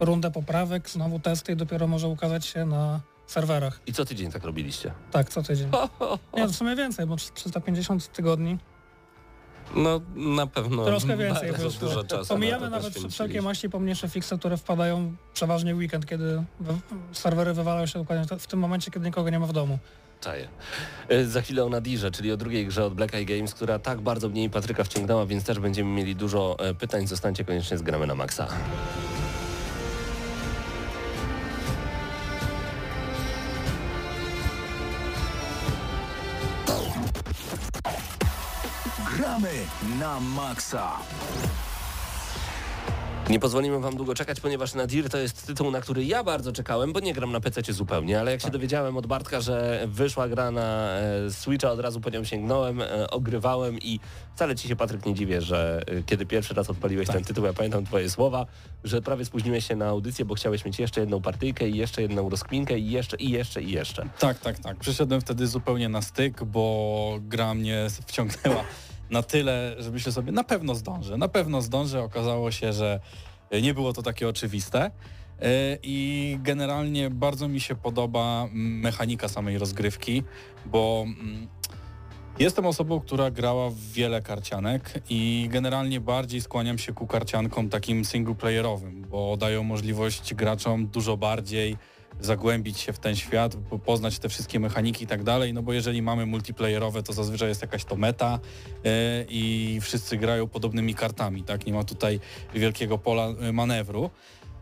[0.00, 3.80] rundę poprawek, znowu testy i dopiero może ukazać się na serwerach.
[3.86, 4.92] I co tydzień tak robiliście?
[5.10, 5.68] Tak, co tydzień.
[6.36, 8.58] Nie, w sumie więcej, bo 350 tygodni.
[9.76, 11.88] No na pewno Troszkę więcej bardzo wyszło.
[11.88, 12.28] dużo czasu.
[12.28, 16.42] Pomijamy na nawet wszelkie maści pomniejsze fiksy, które wpadają przeważnie w weekend, kiedy
[17.12, 19.78] serwery wywalają się dokładnie w tym momencie, kiedy nikogo nie ma w domu.
[20.20, 20.48] Czaję.
[21.08, 24.00] E, Za chwilę o Nadirze, czyli o drugiej grze od Black Eye Games, która tak
[24.00, 27.06] bardzo mnie i Patryka wciągnęła, więc też będziemy mieli dużo e, pytań.
[27.06, 28.48] Zostańcie koniecznie z gramy na maksa.
[40.00, 40.92] Na maksa.
[43.28, 46.92] Nie pozwolimy wam długo czekać, ponieważ Nadir to jest tytuł, na który ja bardzo czekałem,
[46.92, 50.50] bo nie gram na PC zupełnie, ale jak się dowiedziałem od Bartka, że wyszła gra
[50.50, 54.00] na e, Switcha, od razu po nią sięgnąłem, e, ogrywałem i
[54.34, 57.52] wcale ci się Patryk nie dziwię, że e, kiedy pierwszy raz odpaliłeś ten tytuł, ja
[57.52, 58.46] pamiętam twoje słowa,
[58.84, 62.28] że prawie spóźniłeś się na audycję, bo chciałeś mieć jeszcze jedną partyjkę i jeszcze jedną
[62.28, 64.08] rozkminkę i jeszcze, i jeszcze, i jeszcze.
[64.18, 64.76] Tak, tak, tak.
[64.76, 68.64] Przyszedłem wtedy zupełnie na styk, bo gra mnie wciągnęła
[69.10, 72.02] na tyle, że myślę sobie, na pewno zdążę, na pewno zdążę.
[72.02, 73.00] Okazało się, że
[73.62, 74.90] nie było to takie oczywiste.
[75.42, 80.22] E, I generalnie bardzo mi się podoba mechanika samej rozgrywki,
[80.66, 81.48] bo mm,
[82.38, 88.04] jestem osobą, która grała w wiele karcianek i generalnie bardziej skłaniam się ku karciankom takim
[88.04, 91.76] singleplayerowym, bo dają możliwość graczom dużo bardziej
[92.20, 95.72] zagłębić się w ten świat, po- poznać te wszystkie mechaniki i tak dalej, no bo
[95.72, 98.38] jeżeli mamy multiplayerowe, to zazwyczaj jest jakaś to meta
[98.84, 101.66] e, i wszyscy grają podobnymi kartami, tak?
[101.66, 102.20] Nie ma tutaj
[102.54, 104.10] wielkiego pola e, manewru.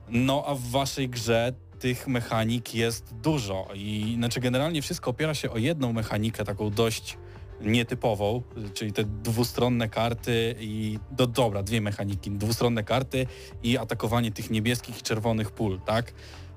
[0.08, 5.50] No a w waszej grze tych mechanik jest dużo i znaczy generalnie wszystko opiera się
[5.50, 7.18] o jedną mechanikę, taką dość
[7.60, 8.42] nietypową,
[8.74, 13.26] czyli te dwustronne karty i do, dobra, dwie mechaniki, dwustronne karty
[13.62, 16.12] i atakowanie tych niebieskich i czerwonych pól, tak?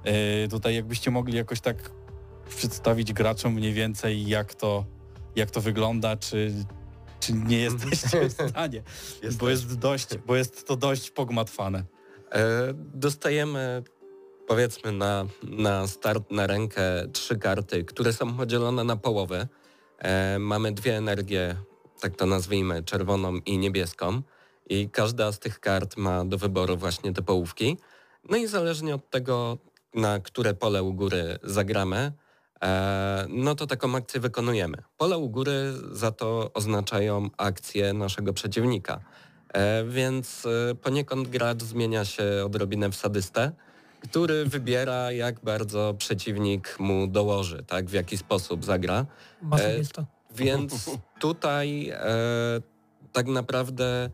[0.07, 1.91] Yy, tutaj jakbyście mogli jakoś tak
[2.49, 4.85] przedstawić graczom mniej więcej jak to,
[5.35, 6.53] jak to wygląda, czy,
[7.19, 8.83] czy nie jesteście w stanie,
[9.39, 11.83] bo jest, dość, bo jest to dość pogmatwane.
[12.31, 13.83] E, dostajemy
[14.47, 19.47] powiedzmy na, na start, na rękę trzy karty, które są podzielone na połowy.
[19.97, 21.55] E, mamy dwie energie,
[22.01, 24.21] tak to nazwijmy, czerwoną i niebieską.
[24.69, 27.77] I każda z tych kart ma do wyboru właśnie te połówki.
[28.29, 29.57] No i zależnie od tego,
[29.93, 32.11] na które pole u góry zagramy,
[32.63, 34.77] e, no to taką akcję wykonujemy.
[34.97, 38.99] Pole u góry za to oznaczają akcję naszego przeciwnika.
[39.53, 43.51] E, więc e, poniekąd gracz zmienia się odrobinę w sadystę,
[43.99, 49.05] który wybiera jak bardzo przeciwnik mu dołoży, tak, w jaki sposób zagra.
[49.41, 50.05] Masochista.
[50.35, 51.93] Więc tutaj
[53.17, 54.09] tak naprawdę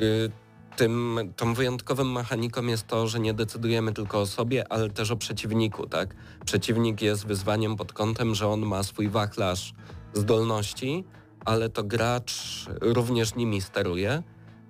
[0.00, 0.30] y,
[0.76, 5.16] tym, tą wyjątkową mechaniką jest to, że nie decydujemy tylko o sobie, ale też o
[5.16, 6.14] przeciwniku, tak?
[6.44, 9.74] Przeciwnik jest wyzwaniem pod kątem, że on ma swój wachlarz
[10.14, 11.04] zdolności,
[11.44, 14.22] ale to gracz również nimi steruje.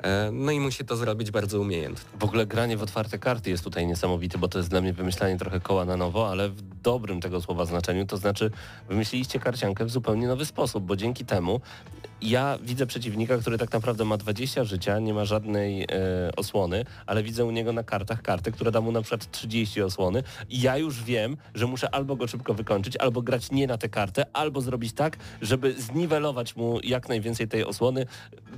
[0.03, 2.19] E, no i musi to zrobić bardzo umiejętnie.
[2.21, 5.39] W ogóle granie w otwarte karty jest tutaj niesamowite, bo to jest dla mnie wymyślanie
[5.39, 8.51] trochę koła na nowo, ale w dobrym tego słowa znaczeniu, to znaczy
[8.89, 11.61] wymyśliliście karciankę w zupełnie nowy sposób, bo dzięki temu
[12.23, 15.87] ja widzę przeciwnika, który tak naprawdę ma 20 życia, nie ma żadnej e,
[16.37, 20.23] osłony, ale widzę u niego na kartach kartę, która da mu na przykład 30 osłony
[20.49, 23.89] i ja już wiem, że muszę albo go szybko wykończyć, albo grać nie na tę
[23.89, 28.07] kartę, albo zrobić tak, żeby zniwelować mu jak najwięcej tej osłony.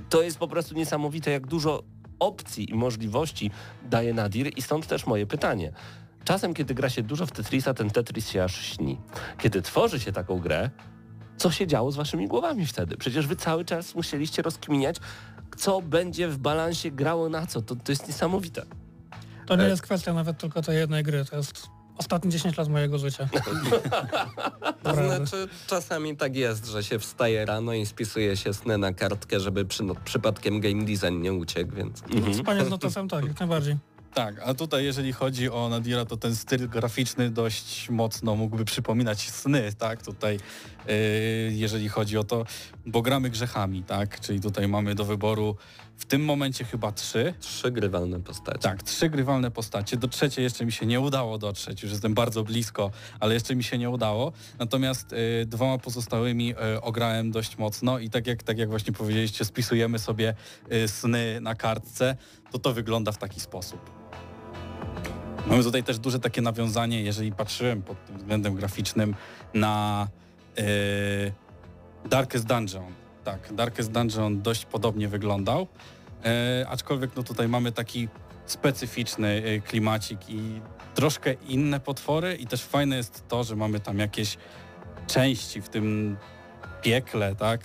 [0.09, 1.83] To jest po prostu niesamowite, jak dużo
[2.19, 3.51] opcji i możliwości
[3.89, 5.71] daje Nadir i stąd też moje pytanie.
[6.23, 8.97] Czasem, kiedy gra się dużo w Tetrisa, ten Tetris się aż śni.
[9.37, 10.69] Kiedy tworzy się taką grę,
[11.39, 12.97] co się działo z waszymi głowami wtedy?
[12.97, 14.95] Przecież wy cały czas musieliście rozkminiać,
[15.57, 17.61] co będzie w balansie grało na co.
[17.61, 18.65] To, to jest niesamowite.
[19.45, 22.97] To nie jest kwestia nawet tylko tej jednej gry, to jest ostatnie 10 lat mojego
[22.97, 23.29] życia.
[24.83, 29.39] To znaczy czasami tak jest, że się wstaje rano i spisuje się sny na kartkę,
[29.39, 32.03] żeby przy, no, przypadkiem game design nie uciekł, więc...
[32.37, 33.77] Spanie z notesem tak, jak najbardziej.
[34.13, 39.29] Tak, a tutaj jeżeli chodzi o Nadira, to ten styl graficzny dość mocno mógłby przypominać
[39.29, 40.03] sny, tak?
[40.03, 40.39] Tutaj
[40.87, 40.93] yy,
[41.51, 42.45] jeżeli chodzi o to,
[42.85, 44.19] bo gramy grzechami, tak?
[44.19, 45.55] Czyli tutaj mamy do wyboru
[45.97, 47.33] w tym momencie chyba trzy.
[47.39, 48.59] Trzy grywalne postacie.
[48.59, 49.97] Tak, trzy grywalne postacie.
[49.97, 53.63] Do trzeciej jeszcze mi się nie udało dotrzeć, już jestem bardzo blisko, ale jeszcze mi
[53.63, 54.31] się nie udało.
[54.59, 59.45] Natomiast y, dwoma pozostałymi y, ograłem dość mocno i tak jak, tak jak właśnie powiedzieliście,
[59.45, 60.33] spisujemy sobie
[60.73, 62.15] y, sny na kartce,
[62.51, 63.98] to to wygląda w taki sposób.
[65.47, 69.15] Mamy tutaj też duże takie nawiązanie, jeżeli patrzyłem pod tym względem graficznym
[69.53, 70.07] na
[70.59, 70.63] y,
[72.09, 72.93] Darkest Dungeon.
[73.23, 75.67] Tak, Darkest Dungeon dość podobnie wyglądał,
[76.25, 78.07] e, aczkolwiek no tutaj mamy taki
[78.45, 80.61] specyficzny e, klimacik i
[80.95, 84.37] troszkę inne potwory i też fajne jest to, że mamy tam jakieś
[85.07, 86.17] części w tym
[86.81, 87.61] piekle, tak,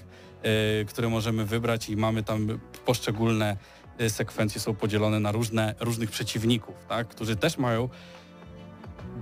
[0.88, 3.56] które możemy wybrać i mamy tam poszczególne
[4.09, 7.88] sekwencje są podzielone na różne, różnych przeciwników, tak, którzy też mają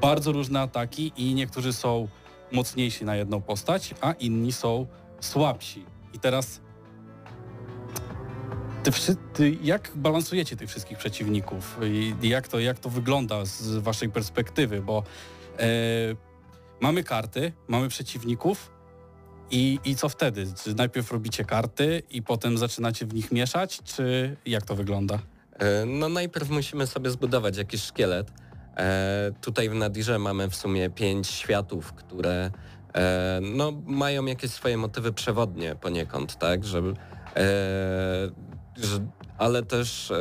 [0.01, 2.09] bardzo różne ataki i niektórzy są
[2.53, 4.87] mocniejsi na jedną postać, a inni są
[5.21, 5.85] słabsi.
[6.13, 6.61] I teraz
[8.83, 11.79] ty, ty, jak balansujecie tych wszystkich przeciwników?
[12.23, 15.03] I jak to, jak to wygląda z waszej perspektywy, bo
[15.59, 15.67] e,
[16.81, 18.71] mamy karty, mamy przeciwników
[19.53, 20.47] i, i co wtedy?
[20.65, 25.19] Czy najpierw robicie karty i potem zaczynacie w nich mieszać, czy jak to wygląda?
[25.59, 28.33] E, No najpierw musimy sobie zbudować jakiś szkielet.
[28.77, 32.51] E, tutaj w Nadirze mamy w sumie pięć światów, które
[32.95, 36.65] e, no, mają jakieś swoje motywy przewodnie poniekąd, tak?
[36.65, 36.95] Żeby, e,
[38.77, 39.07] że,
[39.39, 40.13] ale też,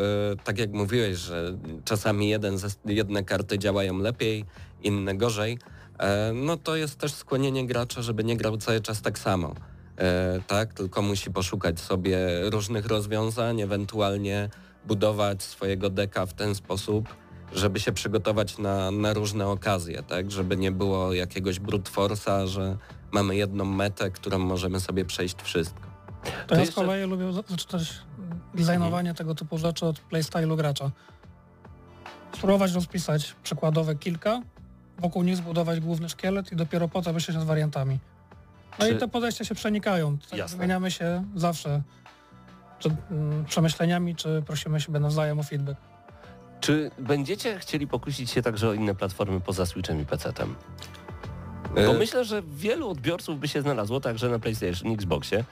[0.44, 4.46] tak jak mówiłeś, że czasami jeden jedne karty działają lepiej,
[4.84, 5.58] inne gorzej,
[6.34, 9.56] no to jest też skłonienie gracza, żeby nie grał cały czas tak samo.
[9.98, 12.18] E, tak, tylko musi poszukać sobie
[12.50, 14.50] różnych rozwiązań, ewentualnie
[14.86, 17.16] budować swojego deka w ten sposób,
[17.54, 22.78] żeby się przygotować na, na różne okazje, tak, żeby nie było jakiegoś brute force'a, że
[23.12, 25.82] mamy jedną metę, którą możemy sobie przejść wszystko.
[26.48, 27.94] To, ja z kolei lubię za- zaczynać
[28.54, 30.92] designowanie tego typu rzeczy od playstylu gracza.
[32.36, 34.42] Spróbować rozpisać przykładowe kilka
[35.00, 38.00] wokół nich zbudować główny szkielet i dopiero potem myśleć nad wariantami.
[38.80, 40.18] No Czy- i te podejścia się przenikają.
[40.18, 40.58] Tak Jasne.
[40.58, 41.82] Wymieniamy się zawsze
[42.80, 45.82] czy, mm, przemyśleniami, czy prosimy siebie nawzajem o feedback.
[46.62, 50.56] Czy będziecie chcieli pokusić się także o inne platformy poza Switchem i PC-tem?
[51.76, 55.44] Bo E, myślę, że wielu odbiorców by się znalazło także na PlayStation, Xboxie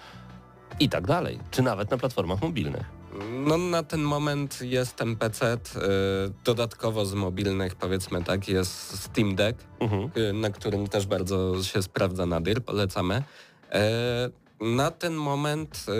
[0.79, 2.98] i tak dalej, czy nawet na platformach mobilnych.
[3.29, 5.57] No na ten moment jest ten PC, y,
[6.45, 10.09] dodatkowo z mobilnych powiedzmy tak jest Steam Deck, Mhm.
[10.17, 13.23] y, na którym też bardzo się sprawdza nadir, polecamy.
[13.71, 13.89] E,
[14.61, 15.91] Na ten moment y,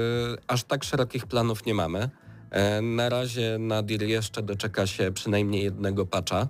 [0.48, 2.10] aż tak szerokich planów nie mamy.
[2.52, 6.48] E, Na razie nadir jeszcze doczeka się przynajmniej jednego patcha,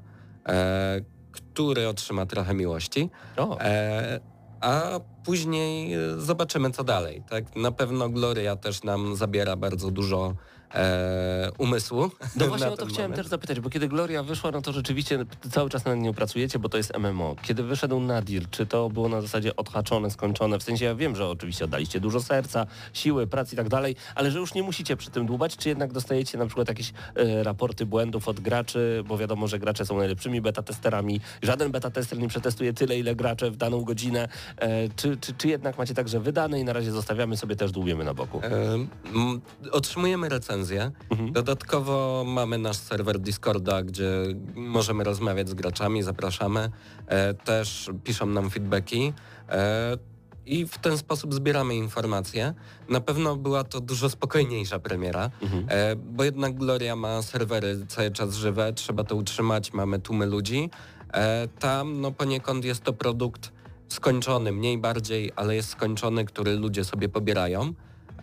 [0.48, 1.02] e,
[1.32, 3.10] który otrzyma trochę miłości.
[3.38, 3.58] O,
[4.62, 7.24] a później e, zobaczymy co dalej.
[7.30, 7.56] Tak?
[7.56, 10.34] Na pewno Gloria też nam zabiera bardzo dużo
[10.74, 12.12] e, umysłu.
[12.36, 13.24] no właśnie o to ten chciałem moment.
[13.24, 16.70] też zapytać, bo kiedy Gloria wyszła, no to rzeczywiście cały czas nad nią pracujecie, bo
[16.70, 17.36] to jest MMO.
[17.42, 20.60] Kiedy wyszedł Nadir, czy to było na zasadzie odhaczone, skończone?
[20.60, 24.32] W sensie ja wiem, że oczywiście oddaliście dużo serca, siły, pracy i tak dalej, ale
[24.32, 27.86] że już nie musicie przy tym dłubać, czy jednak dostajecie na przykład jakieś e, raporty
[27.86, 31.20] błędów od graczy, bo wiadomo, że gracze są najlepszymi beta-testerami.
[31.42, 34.28] Żaden beta-tester nie przetestuje tyle, ile gracze w daną godzinę.
[34.58, 38.04] E, czy, czy, czy jednak macie także wydane i na razie zostawiamy sobie też dłubiemy
[38.04, 38.42] na boku?
[38.44, 40.59] E, Otrzymujemy recenzję.
[41.10, 41.32] Mhm.
[41.34, 44.10] Dodatkowo mamy nasz serwer Discorda, gdzie
[44.56, 46.72] możemy rozmawiać z graczami, zapraszamy.
[47.08, 49.14] E, Też piszą nam feedbacki.
[49.50, 49.98] E,
[50.46, 52.54] I w ten sposób zbieramy informacje.
[52.90, 55.66] Na pewno była to dużo spokojniejsza premiera, Mhm.
[55.70, 60.70] e, bo jednak Gloria ma serwery cały czas żywe, trzeba to utrzymać, mamy tłumy ludzi.
[61.60, 63.52] Tam no poniekąd jest to produkt
[63.88, 67.74] skończony, mniej bardziej, ale jest skończony, który ludzie sobie pobierają.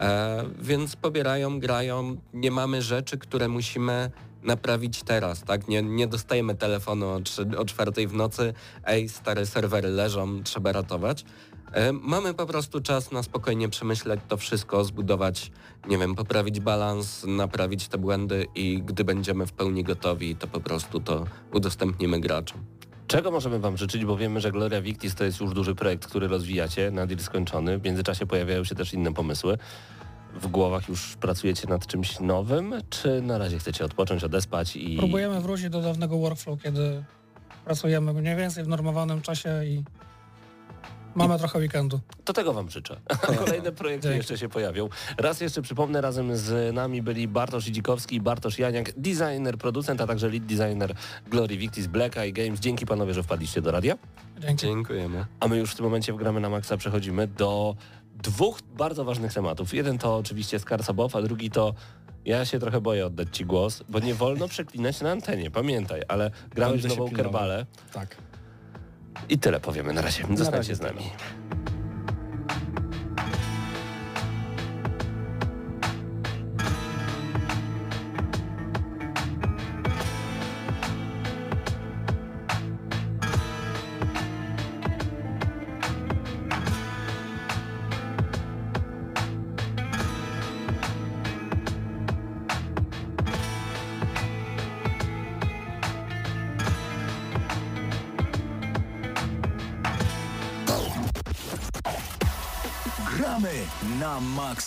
[0.01, 4.11] E, więc pobierają, grają, nie mamy rzeczy, które musimy
[4.43, 5.69] naprawić teraz, tak?
[5.69, 10.73] Nie, nie dostajemy telefonu o, trzy, o czwartej w nocy, ej, stare serwery leżą, trzeba
[10.73, 11.25] ratować.
[11.73, 15.51] E, mamy po prostu czas na spokojnie przemyśleć to wszystko, zbudować,
[15.89, 20.61] nie wiem, poprawić balans, naprawić te błędy i gdy będziemy w pełni gotowi, to po
[20.61, 22.76] prostu to udostępnimy graczom.
[23.07, 26.29] Czego możemy Wam życzyć, bo wiemy, że Gloria Victis to jest już duży projekt, który
[26.29, 27.79] rozwijacie, nadir skończony.
[27.79, 29.59] W międzyczasie pojawiają się też inne pomysły.
[30.35, 34.97] W głowach już pracujecie nad czymś nowym, czy na razie chcecie odpocząć, odespać i...
[34.97, 37.05] Próbujemy wrócić do dawnego workflow, kiedy
[37.65, 39.85] pracujemy mniej więcej w normowanym czasie i
[41.17, 42.01] mamy trochę weekendu.
[42.25, 43.01] To tego Wam życzę.
[43.45, 44.17] Kolejne projekty Dzięki.
[44.17, 44.89] jeszcze się pojawią.
[45.19, 50.07] Raz jeszcze przypomnę, razem z nami byli Bartosz Idzikowski i Bartosz Janiak, designer, producent, a
[50.07, 50.95] także lead designer
[51.31, 52.61] Glory Victis Black Eye Games.
[52.61, 53.99] Dzięki panowie, że wpadliście do radia.
[54.39, 54.67] Dzięki.
[54.67, 55.27] Dziękujemy.
[55.41, 57.77] A my już w tym momencie w Gramy na Maxa przechodzimy do
[58.23, 59.75] dwóch bardzo ważnych tematów.
[59.75, 61.75] Jeden to oczywiście Skarsa Bow, a drugi to
[62.25, 66.31] ja się trochę boję oddać Ci głos, bo nie wolno przeklinać na antenie, pamiętaj, ale
[66.51, 68.17] grałeś nową kerbalę Tak.
[69.29, 70.25] I tyle powiemy na razie.
[70.35, 71.03] Zostańcie razie z nami.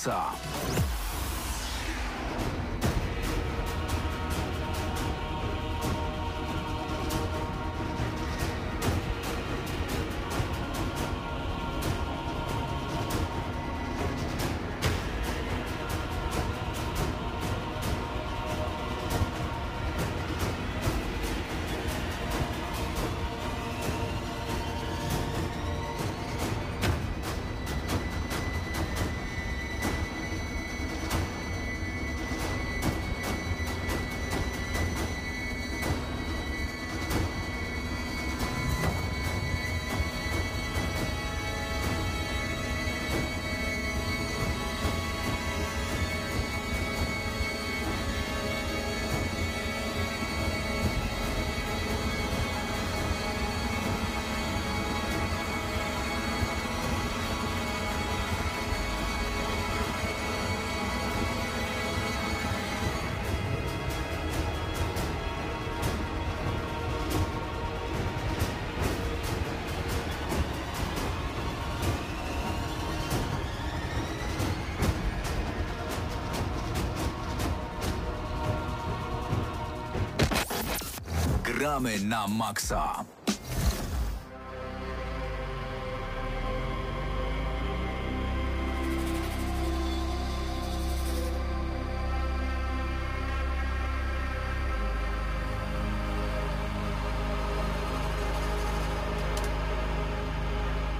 [0.07, 0.31] Na
[81.69, 83.05] Gramy na maksa.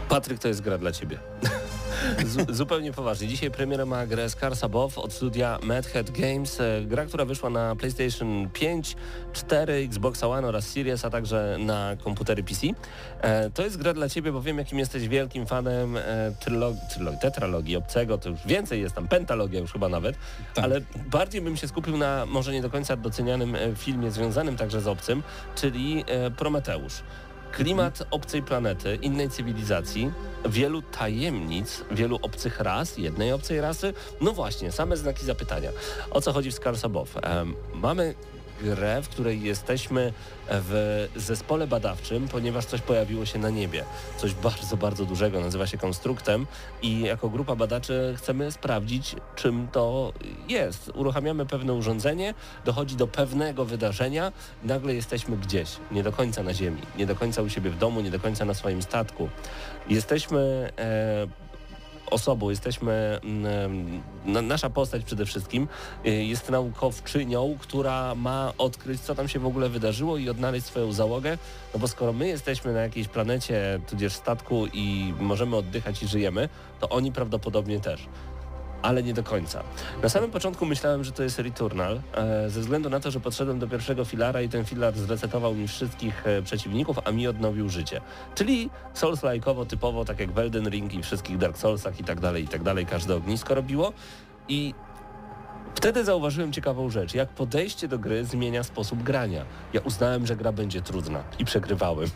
[0.10, 1.20] Patryk, to jest gra dla ciebie.
[2.26, 3.28] Z, zupełnie poważnie.
[3.28, 6.62] Dzisiaj premierę ma grę Scars Above od studia Mad Hat Games.
[6.62, 8.96] E, gra, która wyszła na PlayStation 5,
[9.34, 12.68] 4, Xbox One oraz Series, a także na komputery PC.
[13.22, 16.02] E, to jest gra dla ciebie, bo wiem, jakim jesteś wielkim fanem e,
[16.40, 16.82] trylogii,
[17.22, 18.18] tetralogii obcego.
[18.18, 20.16] To już więcej jest tam, pentalogia już chyba nawet.
[20.54, 20.66] Tak.
[20.66, 24.88] Ale bardziej bym się skupił na może nie do końca docenianym filmie związanym także z
[24.88, 25.24] obcym,
[25.56, 27.04] czyli e, Prometeusz.
[27.52, 30.12] Klimat obcej planety, innej cywilizacji,
[30.46, 33.94] wielu tajemnic, wielu obcych ras, jednej obcej rasy.
[34.22, 35.72] No właśnie, same znaki zapytania.
[36.12, 36.52] O co chodzi
[37.06, 37.18] w?
[37.22, 38.16] Em, mamy
[38.62, 40.14] grę, w której jesteśmy
[40.50, 43.84] w zespole badawczym, ponieważ coś pojawiło się na niebie.
[44.18, 46.48] Coś bardzo, bardzo dużego, nazywa się konstruktem
[46.82, 50.14] i jako grupa badaczy chcemy sprawdzić, czym to
[50.48, 50.92] jest.
[50.96, 52.34] Uruchamiamy pewne urządzenie,
[52.66, 54.32] dochodzi do pewnego wydarzenia,
[54.64, 58.02] nagle jesteśmy gdzieś, nie do końca na Ziemi, nie do końca u siebie w domu,
[58.02, 59.30] nie do końca na swoim statku.
[59.90, 61.49] Jesteśmy e,
[62.10, 65.68] osobą, jesteśmy, mm, na, nasza postać przede wszystkim
[66.06, 70.92] y, jest naukowczynią, która ma odkryć, co tam się w ogóle wydarzyło i odnaleźć swoją
[70.92, 71.38] załogę,
[71.74, 76.50] no bo skoro my jesteśmy na jakiejś planecie, tudzież statku i możemy oddychać i żyjemy,
[76.80, 78.08] to oni prawdopodobnie też
[78.82, 79.64] ale nie do końca.
[80.04, 83.60] Na samym początku myślałem, że to jest Returnal, e, ze względu na to, że podszedłem
[83.60, 88.02] do pierwszego filara i ten filar zresetował mi wszystkich e, przeciwników, a mi odnowił życie.
[88.36, 92.44] Czyli Souls-like'owo, typowo, tak jak w Elden Ring i wszystkich Dark Soulsach i tak dalej,
[92.44, 93.94] i tak dalej, każde ognisko robiło.
[94.48, 94.74] I
[95.76, 99.46] Wtedy zauważyłem ciekawą rzecz, jak podejście do gry zmienia sposób grania.
[99.74, 102.10] Ja uznałem, że gra będzie trudna i przegrywałem.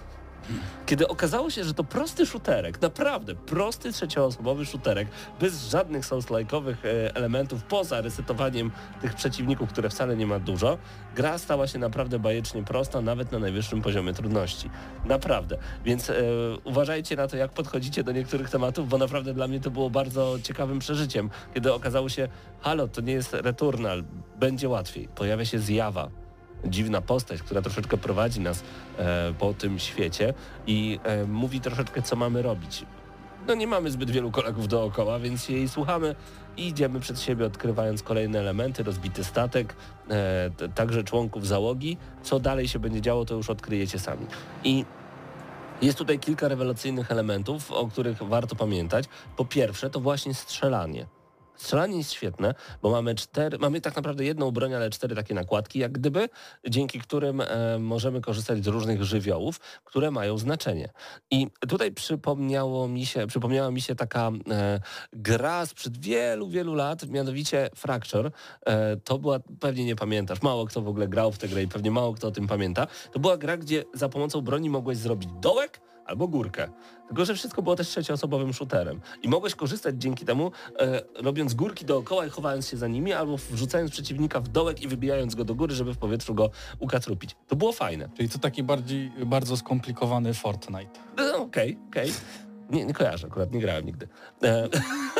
[0.85, 5.07] Kiedy okazało się, że to prosty shooterek, naprawdę prosty trzecioosobowy shooterek,
[5.39, 8.71] bez żadnych souls-like'owych e, elementów, poza resetowaniem
[9.01, 10.77] tych przeciwników, które wcale nie ma dużo,
[11.15, 14.69] gra stała się naprawdę bajecznie prosta, nawet na najwyższym poziomie trudności.
[15.05, 15.57] Naprawdę.
[15.85, 16.13] Więc e,
[16.63, 20.35] uważajcie na to, jak podchodzicie do niektórych tematów, bo naprawdę dla mnie to było bardzo
[20.43, 22.27] ciekawym przeżyciem, kiedy okazało się,
[22.61, 24.03] halo, to nie jest Returnal,
[24.39, 25.07] będzie łatwiej.
[25.07, 26.09] Pojawia się zjawa,
[26.65, 28.63] dziwna postać, która troszeczkę prowadzi nas
[28.97, 30.33] e, po tym świecie
[30.67, 32.85] i e, mówi troszeczkę, co mamy robić.
[33.47, 36.15] No nie mamy zbyt wielu kolegów dookoła, więc jej słuchamy
[36.57, 39.75] i idziemy przed siebie, odkrywając kolejne elementy, rozbity statek,
[40.09, 41.97] e, także członków załogi.
[42.23, 44.25] Co dalej się będzie działo, to już odkryjecie sami.
[44.63, 44.85] I
[45.81, 49.05] jest tutaj kilka rewelacyjnych elementów, o których warto pamiętać.
[49.37, 51.05] Po pierwsze, to właśnie strzelanie.
[51.55, 55.79] Strzelanie jest świetne, bo mamy cztery, mamy tak naprawdę jedną broń, ale cztery takie nakładki,
[55.79, 56.29] jak gdyby,
[56.69, 60.89] dzięki którym e, możemy korzystać z różnych żywiołów, które mają znaczenie.
[61.31, 64.79] I tutaj przypomniało mi się, przypomniała mi się taka e,
[65.13, 68.31] gra sprzed wielu, wielu lat, mianowicie Fracture.
[68.65, 71.67] E, to była, pewnie nie pamiętasz, mało kto w ogóle grał w tę grę i
[71.67, 72.87] pewnie mało kto o tym pamięta.
[73.11, 76.69] To była gra, gdzie za pomocą broni mogłeś zrobić dołek, albo górkę.
[77.07, 79.01] Tylko, że wszystko było też trzecioosobowym shooterem.
[79.23, 83.37] I mogłeś korzystać dzięki temu, e, robiąc górki dookoła i chowając się za nimi, albo
[83.37, 86.49] wrzucając przeciwnika w dołek i wybijając go do góry, żeby w powietrzu go
[86.79, 87.35] ukatrupić.
[87.47, 88.09] To było fajne.
[88.17, 90.99] Czyli to taki bardziej, bardzo skomplikowany Fortnite.
[91.17, 92.11] No, Okej, okej.
[92.69, 94.07] Nie, nie kojarzę, akurat nie grałem nigdy.
[94.43, 94.69] E,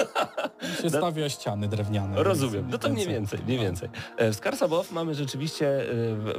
[0.81, 2.23] się stawia ściany drewniane.
[2.23, 3.89] Rozumiem, no to mniej więcej, mniej więcej.
[4.17, 5.67] E, W Scars Above mamy rzeczywiście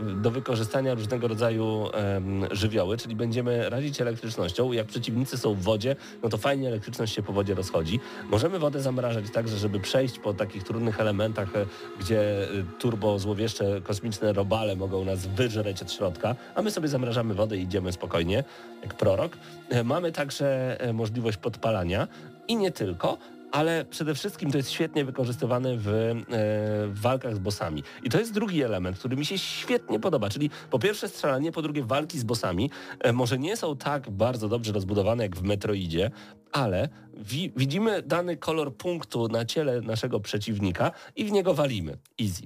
[0.09, 1.89] e, do wykorzystania różnego rodzaju
[2.51, 4.73] żywioły, czyli będziemy radzić elektrycznością.
[4.73, 8.01] Jak przeciwnicy są w wodzie, no to fajnie elektryczność się po wodzie rozchodzi.
[8.31, 11.67] Możemy wodę zamrażać także, żeby przejść po takich trudnych elementach, e,
[12.01, 17.57] gdzie turbo złowieszcze kosmiczne robale mogą nas wyżreć od środka, a my sobie zamrażamy wodę
[17.57, 18.45] i idziemy spokojnie,
[18.83, 19.37] jak prorok.
[19.85, 22.09] Mamy także możliwość podpalania
[22.49, 23.19] i nie tylko,
[23.55, 26.15] ale przede wszystkim to jest świetnie wykorzystywane w, e,
[26.89, 27.83] w walkach z bossami.
[28.03, 31.63] I to jest drugi element, który mi się świetnie podoba, czyli po pierwsze strzelanie, po
[31.63, 32.71] drugie walki z bossami.
[33.01, 36.11] E, może nie są tak bardzo dobrze rozbudowane jak w Metroidzie,
[36.53, 41.99] ale wi widzimy dany kolor punktu na ciele naszego przeciwnika i w niego walimy.
[42.23, 42.43] Easy.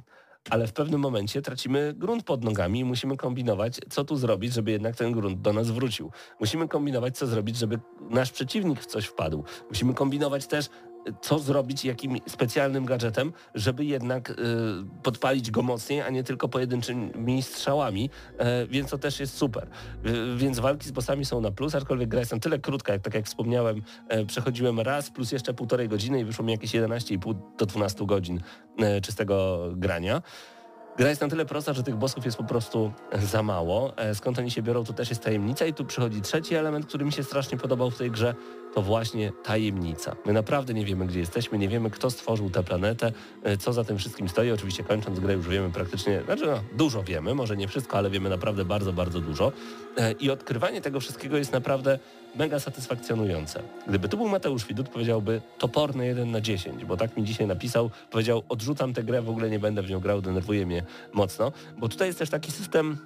[0.51, 4.71] Ale w pewnym momencie tracimy grunt pod nogami i musimy kombinować, co tu zrobić, żeby
[4.71, 6.11] jednak ten grunt do nas wrócił.
[6.41, 7.79] Musimy kombinować, co zrobić, żeby
[8.11, 9.45] nasz przeciwnik w coś wpadł.
[9.69, 10.69] Musimy kombinować też,
[11.21, 14.35] co zrobić, jakim specjalnym gadżetem, żeby jednak y,
[15.03, 19.69] podpalić go mocniej, a nie tylko pojedynczymi strzałami, e, więc to też jest super.
[20.07, 23.03] Y, więc walki z bossami są na plus, aczkolwiek gra jest na tyle krótka, jak
[23.03, 27.35] tak jak wspomniałem, e, przechodziłem raz plus jeszcze półtorej godziny i wyszło mi jakieś 11,5
[27.59, 28.41] do 12 godzin
[28.79, 30.23] e, czystego grania.
[30.99, 32.93] Gra jest na tyle prosta, że tych bossów jest po prostu
[33.23, 33.97] za mało.
[33.97, 37.05] E, Skąd oni się biorą, to też jest tajemnica i tu przychodzi trzeci element, który
[37.05, 38.35] mi się strasznie podobał w tej grze,
[38.75, 40.17] to właśnie tajemnica.
[40.27, 43.13] My naprawdę nie wiemy, gdzie jesteśmy, nie wiemy, kto stworzył tę planetę,
[43.43, 44.51] e, co za tym wszystkim stoi.
[44.51, 48.31] Oczywiście kończąc grę już wiemy praktycznie, znaczy no, dużo wiemy, może nie wszystko, ale wiemy
[48.31, 49.53] naprawdę bardzo, bardzo dużo.
[49.97, 51.99] E, I odkrywanie tego wszystkiego jest naprawdę
[52.37, 53.63] mega satysfakcjonujące.
[53.87, 57.91] Gdyby tu był Mateusz Widut, powiedziałby toporny 1 na 10, bo tak mi dzisiaj napisał,
[58.11, 61.89] powiedział odrzucam tę grę, w ogóle nie będę w nią grał, denerwuje mnie mocno, bo
[61.89, 62.99] tutaj jest też taki system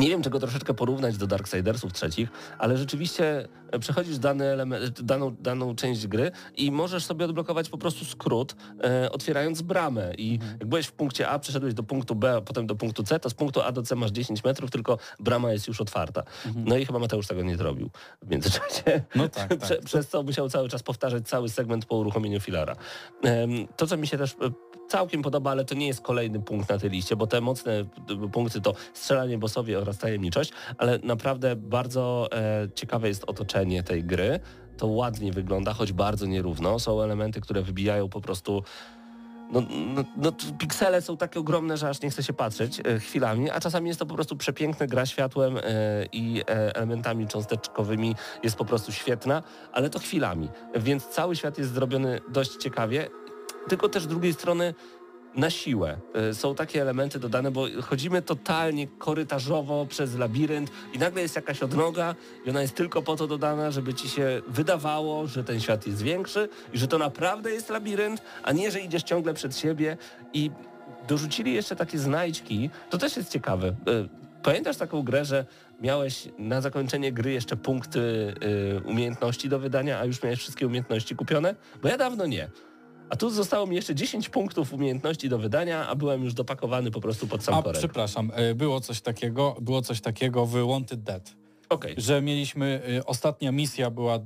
[0.00, 2.28] nie wiem, czego troszeczkę porównać do Darksidersów trzecich,
[2.58, 7.78] ale rzeczywiście e, przechodzisz dany element, daną, daną część gry i możesz sobie odblokować po
[7.78, 10.14] prostu skrót, e, otwierając bramę.
[10.18, 13.20] I jak byłeś w punkcie A, przeszedłeś do punktu B, a potem do punktu C,
[13.20, 16.22] to z punktu A do C masz 10 metrów, tylko brama jest już otwarta.
[16.54, 17.90] No i chyba Mateusz tego nie zrobił
[18.22, 19.02] w międzyczasie.
[19.14, 19.58] No tak, tak.
[19.58, 22.76] Prze, przez co musiał cały czas powtarzać cały segment po uruchomieniu filara.
[23.22, 24.36] Em, To, co mi się też e,
[24.88, 27.84] całkiem podoba, ale to nie jest kolejny punkt na tej liście, bo te mocne
[28.32, 34.40] punkty to strzelanie bossowi oraz tajemniczość, ale naprawdę bardzo e, ciekawe jest otoczenie tej gry.
[34.76, 36.78] To ładnie wygląda, choć bardzo nierówno.
[36.78, 38.62] Są elementy, które wybijają po prostu
[39.52, 39.62] no,
[39.94, 43.60] no, no, piksele są takie ogromne, że aż nie chce się patrzeć e, chwilami, a
[43.60, 45.60] czasami jest to po prostu przepiękne, gra światłem e,
[46.12, 50.48] i e, elementami cząsteczkowymi jest po prostu świetna, ale to chwilami.
[50.74, 53.08] Więc cały świat jest zrobiony dość ciekawie,
[53.68, 54.74] tylko też z drugiej strony
[55.34, 55.96] na siłę.
[56.14, 61.62] E, Są takie elementy dodane, bo chodzimy totalnie korytarzowo przez labirynt i nagle jest jakaś
[61.62, 62.14] odnoga
[62.46, 66.02] i ona jest tylko po to dodana, żeby ci się wydawało, że ten świat jest
[66.02, 69.96] większy i że to naprawdę jest labirynt, a nie, że idziesz ciągle przed siebie
[70.32, 70.50] i
[71.08, 72.70] dorzucili jeszcze takie znajdźki.
[72.90, 73.68] To też jest ciekawe.
[73.68, 73.74] E,
[74.42, 75.44] Pamiętasz taką grę, że
[75.80, 78.34] miałeś na zakończenie gry jeszcze punkty
[78.76, 81.54] e, umiejętności do wydania, a już miałeś wszystkie umiejętności kupione?
[81.82, 82.48] Bo ja dawno nie.
[83.12, 87.00] A tu zostało mi jeszcze 10 punktów umiejętności do wydania, a byłem już dopakowany po
[87.00, 87.78] prostu pod sam A korek.
[87.78, 91.34] przepraszam, e, było coś takiego, było coś takiego w Wanted Dead,
[91.68, 91.94] Okej.
[91.98, 94.18] że mieliśmy, e, ostatnia misja była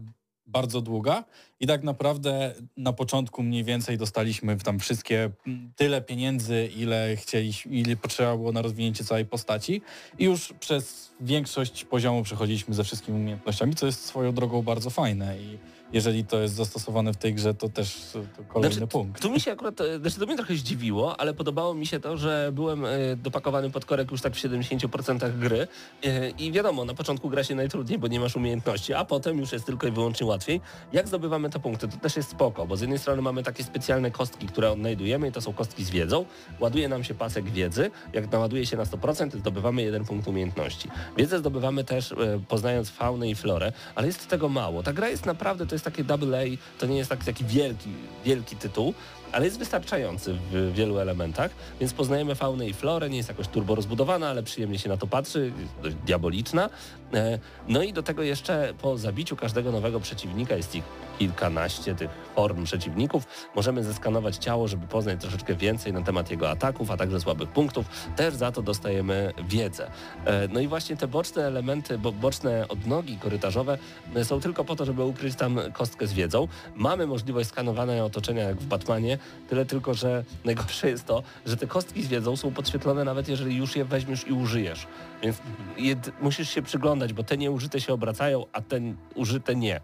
[0.47, 1.24] bardzo długa
[1.61, 5.30] i tak naprawdę na początku mniej więcej dostaliśmy tam wszystkie
[5.76, 9.82] tyle pieniędzy, ile chcieliśmy, ile potrzeba było na rozwinięcie całej postaci
[10.18, 15.38] i już przez większość poziomu przechodziliśmy ze wszystkimi umiejętnościami, co jest swoją drogą bardzo fajne
[15.38, 15.59] i
[15.92, 19.22] jeżeli to jest zastosowane w tej grze, to też to kolejny Znaczy, punkt.
[19.22, 22.16] Tu mi się akurat, e, znaczy to mnie trochę zdziwiło, ale podobało mi się to,
[22.16, 25.68] że byłem e, dopakowany pod korek już tak w 70% gry
[26.04, 29.52] e, i wiadomo, na początku gra się najtrudniej, bo nie masz umiejętności, a potem już
[29.52, 30.61] jest tylko i wyłącznie łatwiej.
[30.92, 31.88] Jak zdobywamy te punkty?
[31.88, 35.32] To też jest spoko, bo z jednej strony mamy takie specjalne kostki, które odnajdujemy i
[35.32, 36.24] to są kostki z wiedzą.
[36.61, 37.90] Ładuje nam się pasek wiedzy.
[38.12, 40.88] Jak naładuje się na 100%, zdobywamy jeden punkt umiejętności.
[41.16, 42.16] Wiedzę zdobywamy też e,
[42.49, 44.82] poznając faunę i florę, ale jest tego mało.
[44.82, 47.90] Ta gra jest naprawdę, to jest takie double A, to nie jest taki, taki wielki,
[48.24, 48.94] wielki tytuł,
[49.32, 53.74] ale jest wystarczający w wielu elementach, więc poznajemy faunę i florę, nie jest jakoś turbo
[53.74, 56.70] rozbudowana, ale przyjemnie się na to patrzy, dość diaboliczna.
[57.14, 57.38] E,
[57.68, 60.84] No i do tego jeszcze po zabiciu każdego nowego przeciwnika, jest ich
[61.18, 66.90] kilkanaście tych form przeciwników, możemy zeskanować ciało, żeby poznać troszeczkę więcej na temat jego ataków,
[66.90, 67.86] a także słabych punktów.
[68.16, 69.90] Też za to dostajemy wiedzę.
[70.24, 73.78] E, No i właśnie te boczne elementy, bo boczne odnogi korytarzowe
[74.14, 76.48] e, są tylko po to, żeby ukryć tam kostkę z wiedzą.
[76.74, 81.66] Mamy możliwość skanowania otoczenia jak w Batmanie, tyle tylko, że najgorsze jest to, że te
[81.66, 84.86] kostki z wiedzą są podświetlone nawet jeżeli już je weźmiesz i użyjesz.
[85.23, 85.37] Więc
[85.77, 88.81] jed- musisz się przyglądać, bo te nieużyte się obracają, a te
[89.14, 89.81] użyte nie.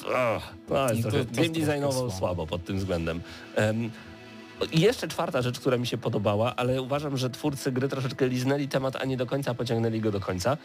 [0.00, 0.42] Ugh,
[0.90, 2.10] jest No to- to game designowo słabo.
[2.10, 2.46] słabo.
[2.46, 3.20] pod tym względem.
[3.56, 3.90] Em,
[4.72, 8.68] i jeszcze czwarta rzecz, która mi się podobała, ale uważam, że twórcy gry troszeczkę liznęli
[8.68, 10.56] temat, a nie do końca pociągnęli go do końca.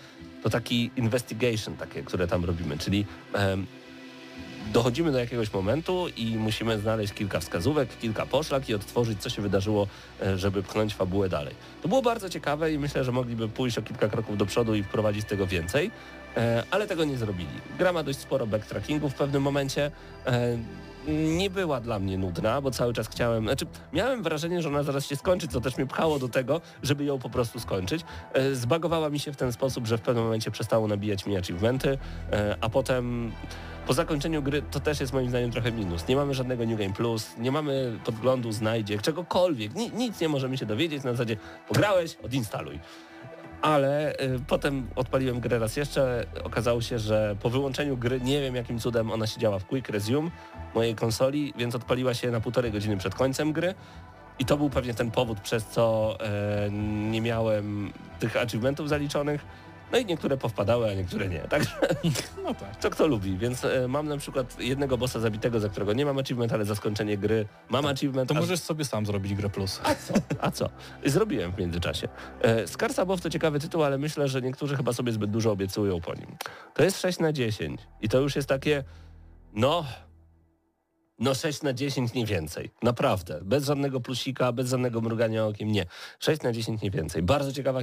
[0.44, 3.66] To taki investigation, takie, które tam robimy, czyli em,
[4.74, 9.42] dochodzimy do jakiegoś momentu i musimy znaleźć kilka wskazówek, kilka poszlak i odtworzyć, co się
[9.42, 9.88] wydarzyło,
[10.22, 11.56] e, żeby pchnąć fabułę dalej.
[11.82, 14.84] To było bardzo ciekawe i myślę, że mogliby pójść o kilka kroków do przodu i
[14.84, 15.92] wprowadzić tego więcej,
[16.38, 17.50] e, ale tego nie zrobili.
[17.78, 19.92] Gra ma dość sporo backtrackingu w pewnym momencie.
[21.08, 25.06] Nie była dla mnie nudna, bo cały czas chciałem, znaczy miałem wrażenie, że ona zaraz
[25.06, 28.02] się skończy, co też mnie pchało do tego, żeby ją po prostu skończyć.
[28.34, 31.98] E, Zbagowała mi się w ten sposób, że w pewnym momencie przestało nabijać mi achievementy,
[32.32, 33.32] e, a potem
[33.88, 36.08] po zakończeniu gry to też jest moim zdaniem trochę minus.
[36.08, 39.76] Nie mamy żadnego New Game Plus, nie mamy podglądu, znajdziek, czegokolwiek.
[39.76, 41.38] Ni nic nie możemy się dowiedzieć na zasadzie
[41.68, 42.80] pograłeś, odinstaluj.
[43.62, 46.26] Ale y, potem odpaliłem grę raz jeszcze.
[46.44, 49.90] Okazało się, że po wyłączeniu gry nie wiem jakim cudem ona się działa w Quick
[49.90, 50.30] Resume
[50.76, 53.74] mojej konsoli, więc odpaliła się na półtorej godziny przed końcem gry.
[54.40, 56.70] I to był pewnie ten powód, przez co e,
[57.12, 59.46] nie miałem tych achievementów zaliczonych.
[59.92, 61.40] No i niektóre powpadały, a niektóre nie.
[61.40, 61.70] Także
[62.44, 62.76] No tak.
[62.76, 66.18] to kto lubi, więc e, mam na przykład jednego bossa zabitego, za którego nie mam
[66.20, 68.30] achievement, ale za skończenie gry mam achievement.
[68.30, 69.82] To a- możesz sobie sam zrobić grę plus.
[69.84, 70.14] A co?
[70.42, 70.70] A co?
[71.06, 72.08] Zrobiłem w międzyczasie.
[72.42, 76.02] E, Skarsa Bow to ciekawy tytuł, ale myślę, że niektórzy chyba sobie zbyt dużo obiecują
[76.02, 76.28] po nim.
[76.74, 78.84] To jest 6 na 10 i to już jest takie,
[79.54, 79.86] no,
[81.20, 82.72] no 6 na 10 nie więcej.
[82.84, 83.40] Naprawdę.
[83.44, 85.86] Bez żadnego plusika, bez żadnego mrugania okiem, nie.
[86.20, 87.24] 6 na 10 nie więcej.
[87.24, 87.80] Bardzo ciekawa,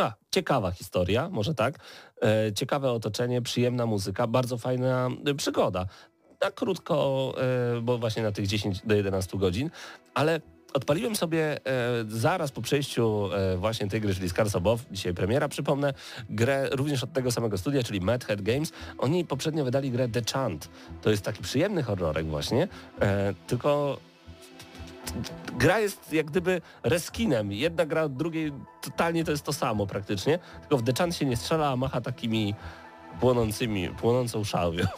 [0.00, 1.78] a, ciekawa historia, może tak.
[2.22, 5.86] E, ciekawe otoczenie, przyjemna muzyka, bardzo fajna e, przygoda.
[6.38, 7.34] Tak krótko,
[7.76, 9.70] e, bo właśnie na tych 10 do 11 godzin,
[10.14, 10.40] ale
[10.74, 11.60] odpaliłem sobie e,
[12.08, 15.94] zaraz po przejściu e, właśnie tej gry, czyli Scars Above, dzisiaj premiera, przypomnę,
[16.30, 18.72] grę również od tego samego studia, czyli Mad Head Games.
[18.98, 20.68] Oni poprzednio wydali grę The Chant.
[21.02, 22.68] To jest taki przyjemny horrorek właśnie,
[23.00, 23.98] e, tylko
[25.58, 27.52] gra jest jak gdyby reskinem.
[27.52, 28.52] Jedna gra od drugiej
[28.82, 32.00] totalnie to jest to samo praktycznie, tylko w The Chant się nie strzela, a macha
[32.00, 32.54] takimi
[33.20, 34.84] płonącymi, płonącą szałwią.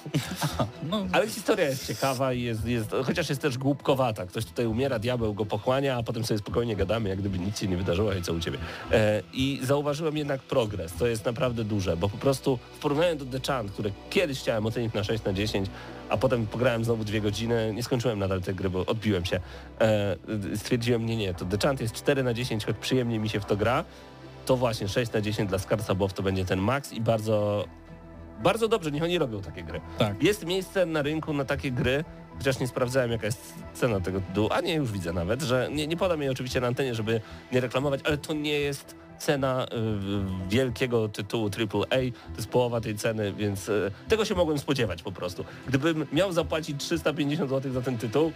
[0.91, 4.27] No, Ale historia jest ciekawa i jest, jest, chociaż jest też głupkowata.
[4.27, 7.69] Ktoś tutaj umiera, diabeł go pochłania, a potem sobie spokojnie gadamy, jak gdyby nic się
[7.69, 8.59] nie wydarzyło i co u ciebie.
[8.93, 10.93] E, I zauważyłem jednak progres.
[10.93, 14.67] To jest naprawdę duże, bo po prostu w porównaniu do The Chant, które kiedyś chciałem
[14.67, 15.69] ocenić na 6 na 10,
[16.09, 19.41] a potem pograłem znowu dwie godziny, nie skończyłem nadal tej gry, bo odbiłem się.
[19.81, 20.17] E,
[20.57, 23.45] stwierdziłem, nie, nie, to The Chant jest 4 na 10, choć przyjemnie mi się w
[23.45, 23.85] to gra.
[24.47, 27.65] To właśnie 6 na 10 dla Scarsa Bow to będzie ten max i bardzo,
[28.43, 29.81] bardzo dobrze, niech oni robią takie gry.
[29.99, 30.23] tak.
[30.23, 32.05] Jest miejsce na rynku na takie gry,
[32.39, 35.87] chociaż nie sprawdzałem jaka jest cena tego tytułu, a nie, już widzę nawet, że nie,
[35.87, 37.21] nie podam jej oczywiście na antenie, żeby
[37.53, 42.97] nie reklamować, ale to nie jest cena y, wielkiego tytułu AAA, to jest połowa tej
[42.97, 45.45] ceny, więc y, tego się mogłem spodziewać po prostu.
[45.69, 48.33] Gdybym miał zapłacić 350 zł za ten tytuł,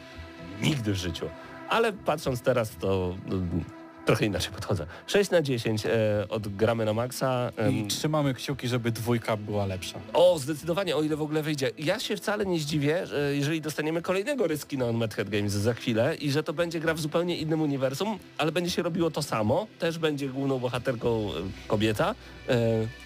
[0.62, 1.26] nigdy w życiu.
[1.68, 3.79] Ale patrząc teraz, to y,
[4.10, 4.86] trochę inaczej podchodzę.
[5.06, 5.90] 6 na 10 e,
[6.28, 7.50] odgramy na maksa.
[7.56, 9.98] em, I trzymamy kciuki, żeby dwójka była lepsza.
[10.12, 11.70] o, zdecydowanie, o ile w ogóle wyjdzie.
[11.78, 15.74] Ja się wcale nie zdziwię, że jeżeli dostaniemy kolejnego ryskina on Mad Head Games za
[15.74, 19.22] chwilę i że to będzie gra w zupełnie innym uniwersum, ale będzie się robiło to
[19.22, 19.66] samo.
[19.78, 22.14] Też będzie główną bohaterką e, kobieta.
[22.48, 22.56] E,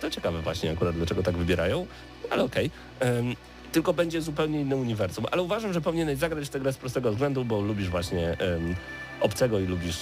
[0.00, 1.86] to ciekawe właśnie akurat, dlaczego tak wybierają,
[2.30, 2.70] ale okej.
[3.00, 3.34] Em,
[3.72, 5.26] Tylko będzie zupełnie inne uniwersum.
[5.30, 8.74] Ale uważam, że powinieneś zagrać w tę grę z prostego względu, bo lubisz właśnie em,
[9.20, 9.98] obcego i lubisz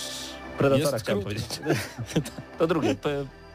[0.58, 1.60] Predatora, Jest chciałem powiedzieć.
[2.58, 2.94] To drugie,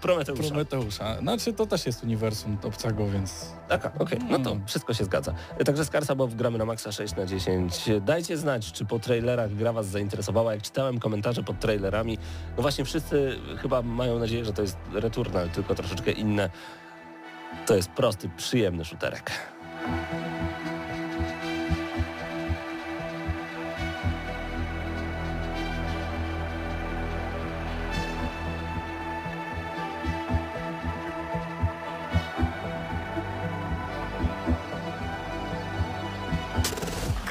[0.02, 0.44] Prometeusza.
[0.44, 1.18] Prometeusza.
[1.20, 4.66] Znaczy to też jest uniwersum obcego, więc Taka, okej, no to Mm.
[4.68, 5.34] wszystko się zgadza.
[5.66, 7.86] Także Skarsa Bow gramy na maksa 6 na 10.
[8.02, 10.54] Dajcie znać, czy po trailerach gra Was zainteresowała.
[10.54, 12.18] Jak czytałem komentarze pod trailerami,
[12.58, 16.50] no właśnie wszyscy chyba mają nadzieję, że to jest Returnal, tylko troszeczkę inne.
[17.66, 19.32] To jest prosty, przyjemny shooterek.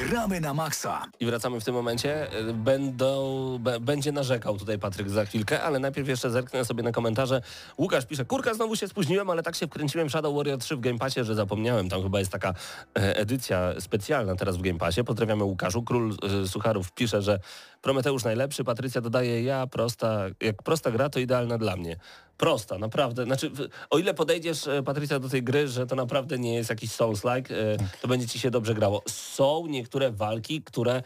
[0.07, 1.05] Gramy na maksa.
[1.19, 2.31] I wracamy w tym momencie.
[2.31, 7.41] E, Będą, będzie narzekał tutaj Patryk za chwilkę, ale najpierw jeszcze zerknę sobie na komentarze.
[7.77, 10.79] Łukasz pisze, kurka, znowu się spóźniłem, ale tak się wkręciłem w Shadow Warrior 3 w
[10.79, 11.89] Game Passie, że zapomniałem.
[11.89, 15.03] Tam chyba jest taka e, edycja specjalna teraz w Game Passie.
[15.03, 15.83] Pozdrawiamy Łukaszu.
[15.83, 17.39] Król e, Sucharów pisze, że
[17.81, 18.63] Prometeusz najlepszy.
[18.63, 21.97] Patrycja dodaje, ja prosta, jak prosta gra, to idealna dla mnie.
[22.37, 23.25] Prosta, naprawdę.
[23.25, 23.51] Znaczy,
[23.89, 27.53] o ile podejdziesz, e, Patrycja, do tej gry, że to naprawdę nie jest jakiś Souls-like,
[27.53, 29.01] e, to będzie ci się dobrze grało.
[29.07, 31.03] Są niektóre walki, które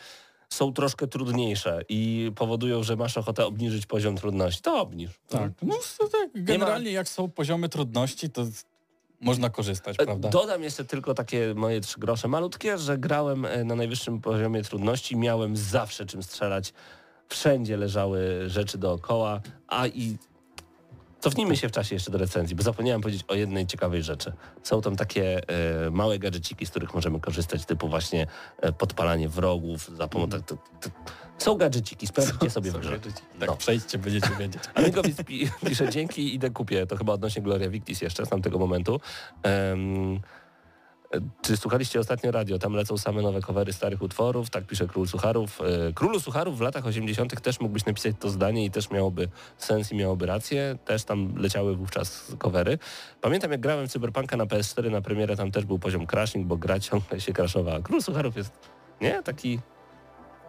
[0.50, 4.62] są troszkę trudniejsze i powodują, że masz ochotę obniżyć poziom trudności.
[4.62, 5.12] To obniż.
[5.30, 5.52] tak.
[5.62, 8.46] No to tak, generalnie jak są poziomy trudności, to
[9.22, 10.30] można korzystać, E, prawda?
[10.30, 15.58] Dodam jeszcze tylko takie moje trzy grosze malutkie, że grałem na najwyższym poziomie trudności, miałem
[15.58, 16.74] zawsze czym strzelać.
[17.30, 20.18] Wszędzie leżały rzeczy dookoła, a i
[21.22, 24.34] cofnijmy się w czasie jeszcze do recenzji, bo zapomniałem powiedzieć o jednej ciekawej rzeczy.
[24.64, 25.42] Są tam takie
[25.88, 28.28] e, małe gadżeciki, z których możemy korzystać, typu właśnie
[28.62, 30.38] e, podpalanie wrogów za pomocą...
[30.38, 30.60] Mhm.
[31.38, 33.00] Są gadżeciki, sprawdźcie sobie w grze.
[33.40, 33.56] Tak, No.
[33.56, 34.64] przejdźcie, będziecie wiedzieć.
[34.76, 36.88] Amigowic pi pisze dzięki, idę kupię.
[36.88, 39.00] To chyba odnośnie Gloria Victis jeszcze z tamtego momentu.
[39.44, 40.20] Em,
[41.42, 42.60] czy słuchaliście ostatnio radio?
[42.60, 45.62] Tam lecą same nowe covery starych utworów, tak pisze Król Sucharów.
[45.62, 47.42] E, Królu Sucharów w latach 80.
[47.42, 50.78] też mógłbyś napisać to zdanie i też miałoby sens i miałoby rację.
[50.86, 52.78] Też tam leciały wówczas covery.
[53.22, 56.80] Pamiętam jak grałem Cyberpunka na PS4 na premierę, tam też był poziom crashing, bo gra
[56.80, 57.82] ciągle się crashowała.
[57.82, 58.52] Król Sucharów jest,
[59.02, 59.24] nie?
[59.24, 59.60] Taki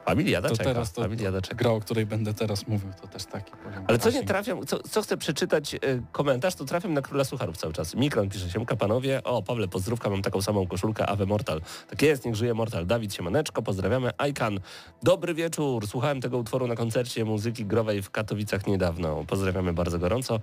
[0.05, 0.71] familiada To czeka.
[0.71, 1.55] teraz to familiada czeka.
[1.55, 3.85] gra, o której będę teraz mówił, to też taki poziom.
[3.89, 5.79] Ale co nie trafiam, co, co chcę przeczytać e,
[6.13, 7.95] komentarz, to trafiam na Króla Sucharów cały czas.
[7.95, 11.61] Mikron pisze, siemka panowie, o Pawle, pozdrówka, mam taką samą koszulkę, Ave Mortal.
[11.91, 12.87] Tak jest, niech żyje Mortal.
[12.87, 14.11] Dawid Siemaneczko, pozdrawiamy.
[14.19, 14.61] Aikan,
[15.03, 19.25] dobry wieczór, słuchałem tego utworu na koncercie muzyki growej w Katowicach niedawno.
[19.27, 20.41] Pozdrawiamy bardzo gorąco.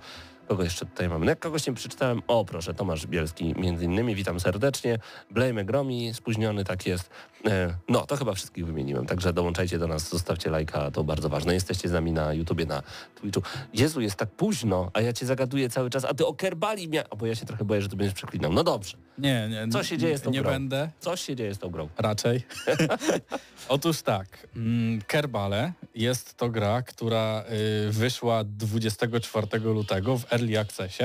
[0.50, 1.24] Kogo jeszcze tutaj mamy?
[1.24, 4.98] No jak kogoś nie przeczytałem, o proszę, Tomasz Bielski między innymi, witam serdecznie.
[5.30, 7.10] Blame Gromi, spóźniony, tak jest.
[7.46, 11.54] E, no, to chyba wszystkich wymieniłem, także dołączajcie do nas, zostawcie lajka, to bardzo ważne.
[11.54, 12.82] Jesteście z nami na YouTubie, na
[13.14, 13.42] Twitchu.
[13.74, 17.26] Jezu, jest tak późno, a ja cię zagaduję cały czas, a ty o Kerbali bo
[17.26, 18.52] ja się trochę boję, że ty będziesz przeklinał.
[18.52, 19.72] No dobrze, Nie, nie.
[19.72, 20.50] Co się dzieje z tą Nie grą?
[20.50, 20.90] będę.
[21.00, 21.88] coś się dzieje z tą grą.
[21.98, 22.42] Raczej.
[23.68, 27.44] Otóż tak, mm, Kerbale jest to gra, która
[27.88, 31.04] y, wyszła 24 lutego w Early Accessie.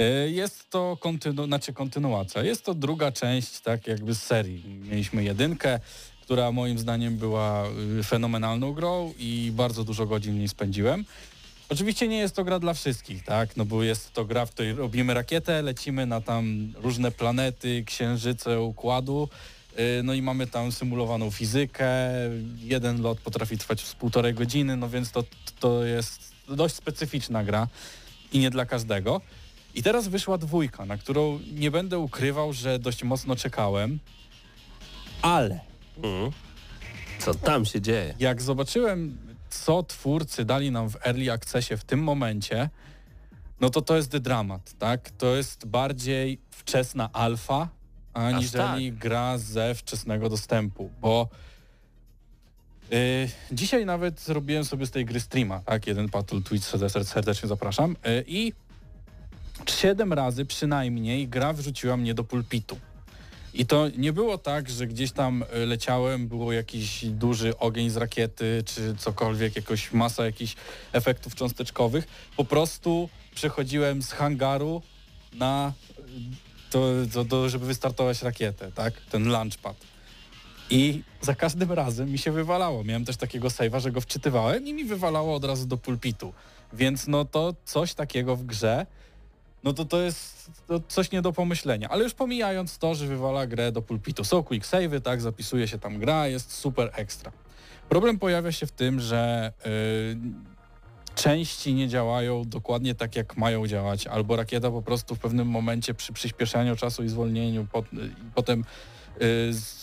[0.00, 2.42] Y, Jest to kontynu, znaczy kontynuacja.
[2.42, 4.64] Jest to druga część tak jakby z serii.
[4.90, 5.80] Mieliśmy jedynkę,
[6.22, 7.64] która moim zdaniem była
[8.00, 11.04] y, fenomenalną grą i bardzo dużo godzin w niej spędziłem.
[11.68, 13.56] Oczywiście nie jest to gra dla wszystkich, tak?
[13.56, 18.60] No bo jest to gra, w której robimy rakietę, lecimy na tam różne planety, księżyce
[18.60, 19.28] układu,
[19.76, 21.88] yy, no i mamy tam symulowaną fizykę.
[22.58, 25.24] Jeden lot potrafi trwać z półtorej godziny, no więc to,
[25.60, 27.68] to jest dość specyficzna gra
[28.32, 29.20] i nie dla każdego.
[29.74, 33.98] I teraz wyszła dwójka, na którą nie będę ukrywał, że dość mocno czekałem,
[35.22, 35.60] ale
[36.02, 36.32] Mhm.
[37.18, 38.14] Co tam się dzieje?
[38.18, 39.16] jak zobaczyłem,
[39.50, 42.70] co twórcy dali nam w Early Accessie w tym momencie,
[43.60, 45.10] no to to jest dramat, tak?
[45.10, 47.68] To jest bardziej wczesna alfa,
[48.12, 51.28] aniżeli gra ze wczesnego dostępu, bo
[52.90, 52.98] yy,
[53.52, 55.86] dzisiaj nawet zrobiłem sobie z tej gry streama, tak?
[55.86, 58.52] Jeden Battle Twitch serde- serdecznie zapraszam yy, i
[59.66, 62.78] siedem razy przynajmniej gra wrzuciła mnie do pulpitu.
[63.54, 67.96] I to nie było tak, że gdzieś tam y, leciałem, było jakiś duży ogień z
[67.96, 70.56] rakiety, czy cokolwiek, jakoś masa jakichś
[70.92, 72.06] efektów cząsteczkowych.
[72.36, 74.82] Po prostu przechodziłem z hangaru
[75.32, 75.72] na
[76.70, 78.94] to, to, to żeby wystartować rakietę, tak?
[79.10, 79.76] Ten launchpad.
[80.70, 82.84] I za każdym razem mi się wywalało.
[82.84, 86.32] Miałem też takiego save'a, że go wczytywałem i mi wywalało od razu do pulpitu.
[86.72, 88.86] Więc no to coś takiego w grze,
[89.64, 91.88] no to to jest to coś nie do pomyślenia.
[91.88, 94.24] Ale już pomijając to, że wywala grę do pulpitu.
[94.24, 97.32] Są quick save'y, tak, zapisuje się tam gra, jest super ekstra.
[97.88, 99.70] Problem pojawia się w tym, że yy,
[101.14, 105.94] części nie działają dokładnie tak, jak mają działać, albo rakieta po prostu w pewnym momencie
[105.94, 108.64] przy przyspieszaniu czasu i zwolnieniu, pot, i potem
[109.20, 109.26] yy,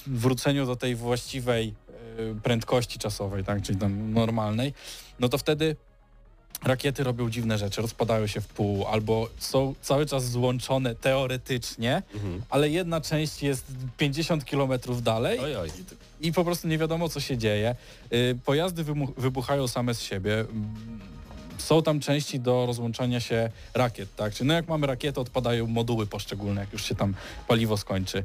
[0.08, 1.74] wróceniu do tej właściwej
[2.18, 4.74] yy, prędkości czasowej, tak, czyli tam normalnej,
[5.20, 5.76] no to wtedy
[6.64, 12.42] rakiety robią dziwne rzeczy, rozpadają się w pół, albo są cały czas złączone teoretycznie, Mhm.
[12.50, 13.66] ale jedna część jest
[13.98, 15.70] 50 km dalej Oj, oj.
[16.22, 17.76] i po prostu nie wiadomo co się dzieje.
[18.14, 18.84] Y, Pojazdy
[19.18, 20.40] wybuchają same z siebie.
[20.40, 20.76] Mm,
[21.58, 24.34] Są tam części do rozłączania się rakiet, tak?
[24.34, 27.14] Czyli no jak mamy rakietę, odpadają moduły poszczególne, jak już się tam
[27.48, 28.24] paliwo skończy.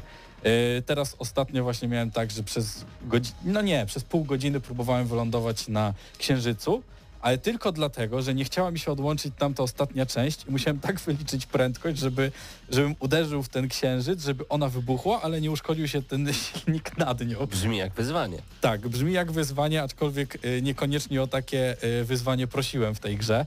[0.78, 5.06] Y, Teraz ostatnio właśnie miałem tak, że przez godzinę, no nie, przez pół godziny próbowałem
[5.06, 6.82] wylądować na Księżycu,
[7.22, 11.00] ale tylko dlatego, że nie chciała mi się odłączyć tamta ostatnia część i musiałem tak
[11.00, 12.32] wyliczyć prędkość, żeby,
[12.70, 17.26] żebym uderzył w ten księżyc, żeby ona wybuchła, ale nie uszkodził się ten silnik nad
[17.26, 17.46] nią.
[17.46, 18.38] Brzmi jak wyzwanie.
[18.60, 23.46] Tak, brzmi jak wyzwanie, aczkolwiek y, niekoniecznie o takie y, wyzwanie prosiłem w tej grze.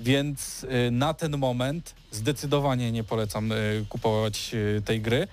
[0.00, 3.50] Więc y, na ten moment zdecydowanie nie polecam
[3.88, 4.54] kupować
[4.84, 5.28] tej gry.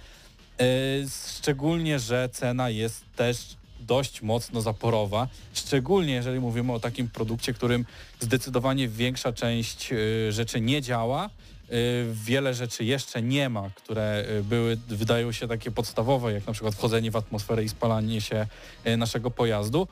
[1.37, 5.27] Szczególnie, że cena jest też dość mocno zaporowa.
[5.53, 7.85] Szczególnie jeżeli mówimy o takim produkcie, którym
[8.19, 11.29] zdecydowanie większa część y, rzeczy nie działa.
[11.71, 16.53] y, Wiele rzeczy jeszcze nie ma, które y, były, wydają się takie podstawowe, jak na
[16.53, 18.47] przykład wchodzenie w atmosferę i spalanie się
[18.97, 19.87] naszego pojazdu.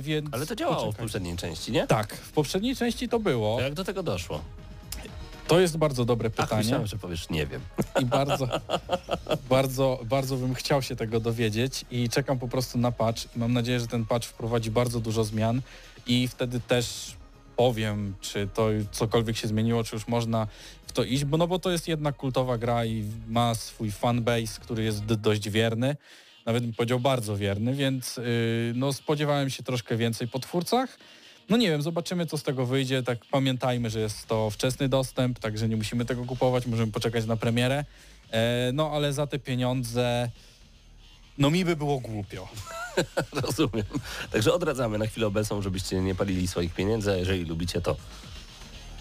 [0.00, 1.04] Więc Ale to działało w poczekaj.
[1.04, 1.86] poprzedniej części, nie?
[1.86, 3.56] Tak, w poprzedniej części to było.
[3.56, 4.40] To jak do tego doszło?
[5.52, 6.62] To jest bardzo dobre Ach, pytanie.
[6.62, 7.60] myślałem, że powiesz nie wiem.
[8.00, 8.48] i bardzo,
[9.50, 13.52] bardzo, bardzo bym chciał się tego dowiedzieć i czekam po prostu na patch i mam
[13.52, 15.60] nadzieję, że ten patch wprowadzi bardzo dużo zmian
[16.06, 17.16] i wtedy też
[17.56, 20.46] powiem, czy to cokolwiek się zmieniło, czy już można
[20.86, 24.60] w to iść, bo no bo to jest jednak kultowa gra i ma swój fanbase,
[24.60, 25.96] który jest dość wierny,
[26.46, 28.24] nawet bym powiedział bardzo wierny, więc yy,
[28.74, 30.98] no spodziewałem się troszkę więcej po twórcach.
[31.48, 33.02] No nie wiem, zobaczymy co z tego wyjdzie.
[33.02, 37.36] Tak pamiętajmy, że jest to wczesny dostęp, także nie musimy tego kupować, możemy poczekać na
[37.36, 37.84] premierę.
[38.30, 40.30] E, no ale za te pieniądze
[41.38, 42.48] no mi by było głupio.
[43.42, 43.86] Rozumiem.
[44.32, 47.96] Także odradzamy na chwilę obecną, żebyście nie palili swoich pieniędzy, a jeżeli lubicie to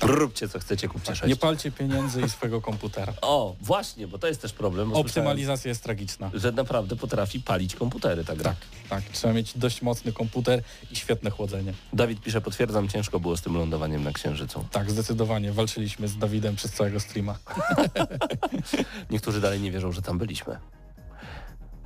[0.02, 1.30] róbcie co chcecie, kupcie sześć.
[1.30, 3.14] Nie palcie pieniędzy i swojego komputera.
[3.22, 4.94] O, właśnie, bo to jest też problem.
[4.94, 6.32] Optymalizacja jest tragiczna.
[6.34, 8.56] Że naprawdę potrafi palić komputery ta gra.
[8.90, 9.04] Tak, tak.
[9.14, 11.74] Trzeba mieć dość mocny komputer i świetne chłodzenie.
[11.94, 14.66] Dawid pisze, potwierdzam, ciężko było z tym lądowaniem na Księżycu.
[14.72, 15.52] Tak, zdecydowanie.
[15.52, 17.38] Walczyliśmy z Dawidem przez całego streama.
[19.12, 20.58] Niektórzy dalej nie wierzą, że tam byliśmy.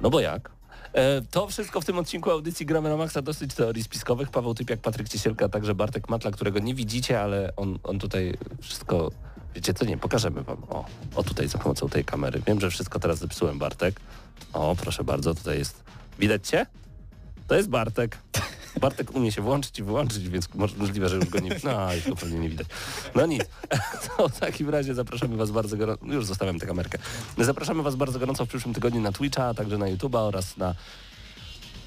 [0.01, 0.51] No bo jak?
[0.95, 4.29] E, to wszystko w tym odcinku audycji Gramy na Maxa, dosyć teorii spiskowych.
[4.29, 9.11] Paweł Typiak, Patryk Ciesielka, także Bartek Matla, którego nie widzicie, ale on, on tutaj wszystko
[9.55, 10.63] Wiecie co, nie, pokażemy wam.
[10.69, 10.85] O,
[11.15, 12.41] o tutaj za pomocą tej kamery.
[12.47, 13.99] Wiem, że wszystko teraz zepsułem, Bartek.
[14.53, 15.83] O, proszę bardzo, tutaj jest.
[16.19, 16.65] Widać cię?
[17.47, 18.17] To jest Bartek.
[18.79, 21.49] Bartek umie się włączyć i wyłączyć, więc możliwe, że już go nie...
[21.63, 22.67] No, już go pewnie nie widać.
[23.15, 23.43] No nic.
[24.17, 26.05] To w takim razie zapraszamy was bardzo gorąco...
[26.05, 26.97] Już zostawiam tę kamerkę.
[27.37, 30.75] Zapraszamy was bardzo gorąco w przyszłym tygodniu na Twitcha, a także na YouTube'a oraz na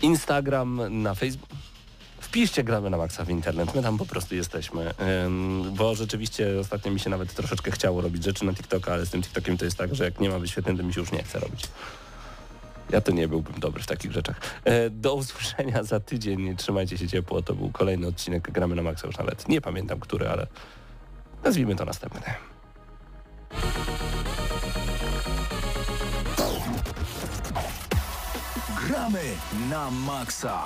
[0.03, 1.51] Instagram, na Facebook.
[2.21, 6.93] Wpiszcie gramy na maksa w internet, my tam po prostu jesteśmy, Ym, bo rzeczywiście ostatnio
[6.93, 9.77] mi się nawet troszeczkę chciało robić rzeczy na TikToka, ale z tym TikTokiem to jest
[9.77, 11.65] tak, że jak nie ma wyświetleń, to mi się już nie chce robić.
[12.91, 14.41] Ja to nie byłbym dobry w takich rzeczach.
[14.65, 16.57] E, Do usłyszenia za tydzień.
[16.57, 17.43] Trzymajcie się ciepło.
[17.43, 19.49] To był kolejny odcinek Gramy na Maxa już nawet.
[19.49, 20.47] Nie pamiętam który, ale
[21.45, 22.21] nazwijmy to następny.
[28.87, 29.23] Gramy
[29.71, 30.59] na maksa.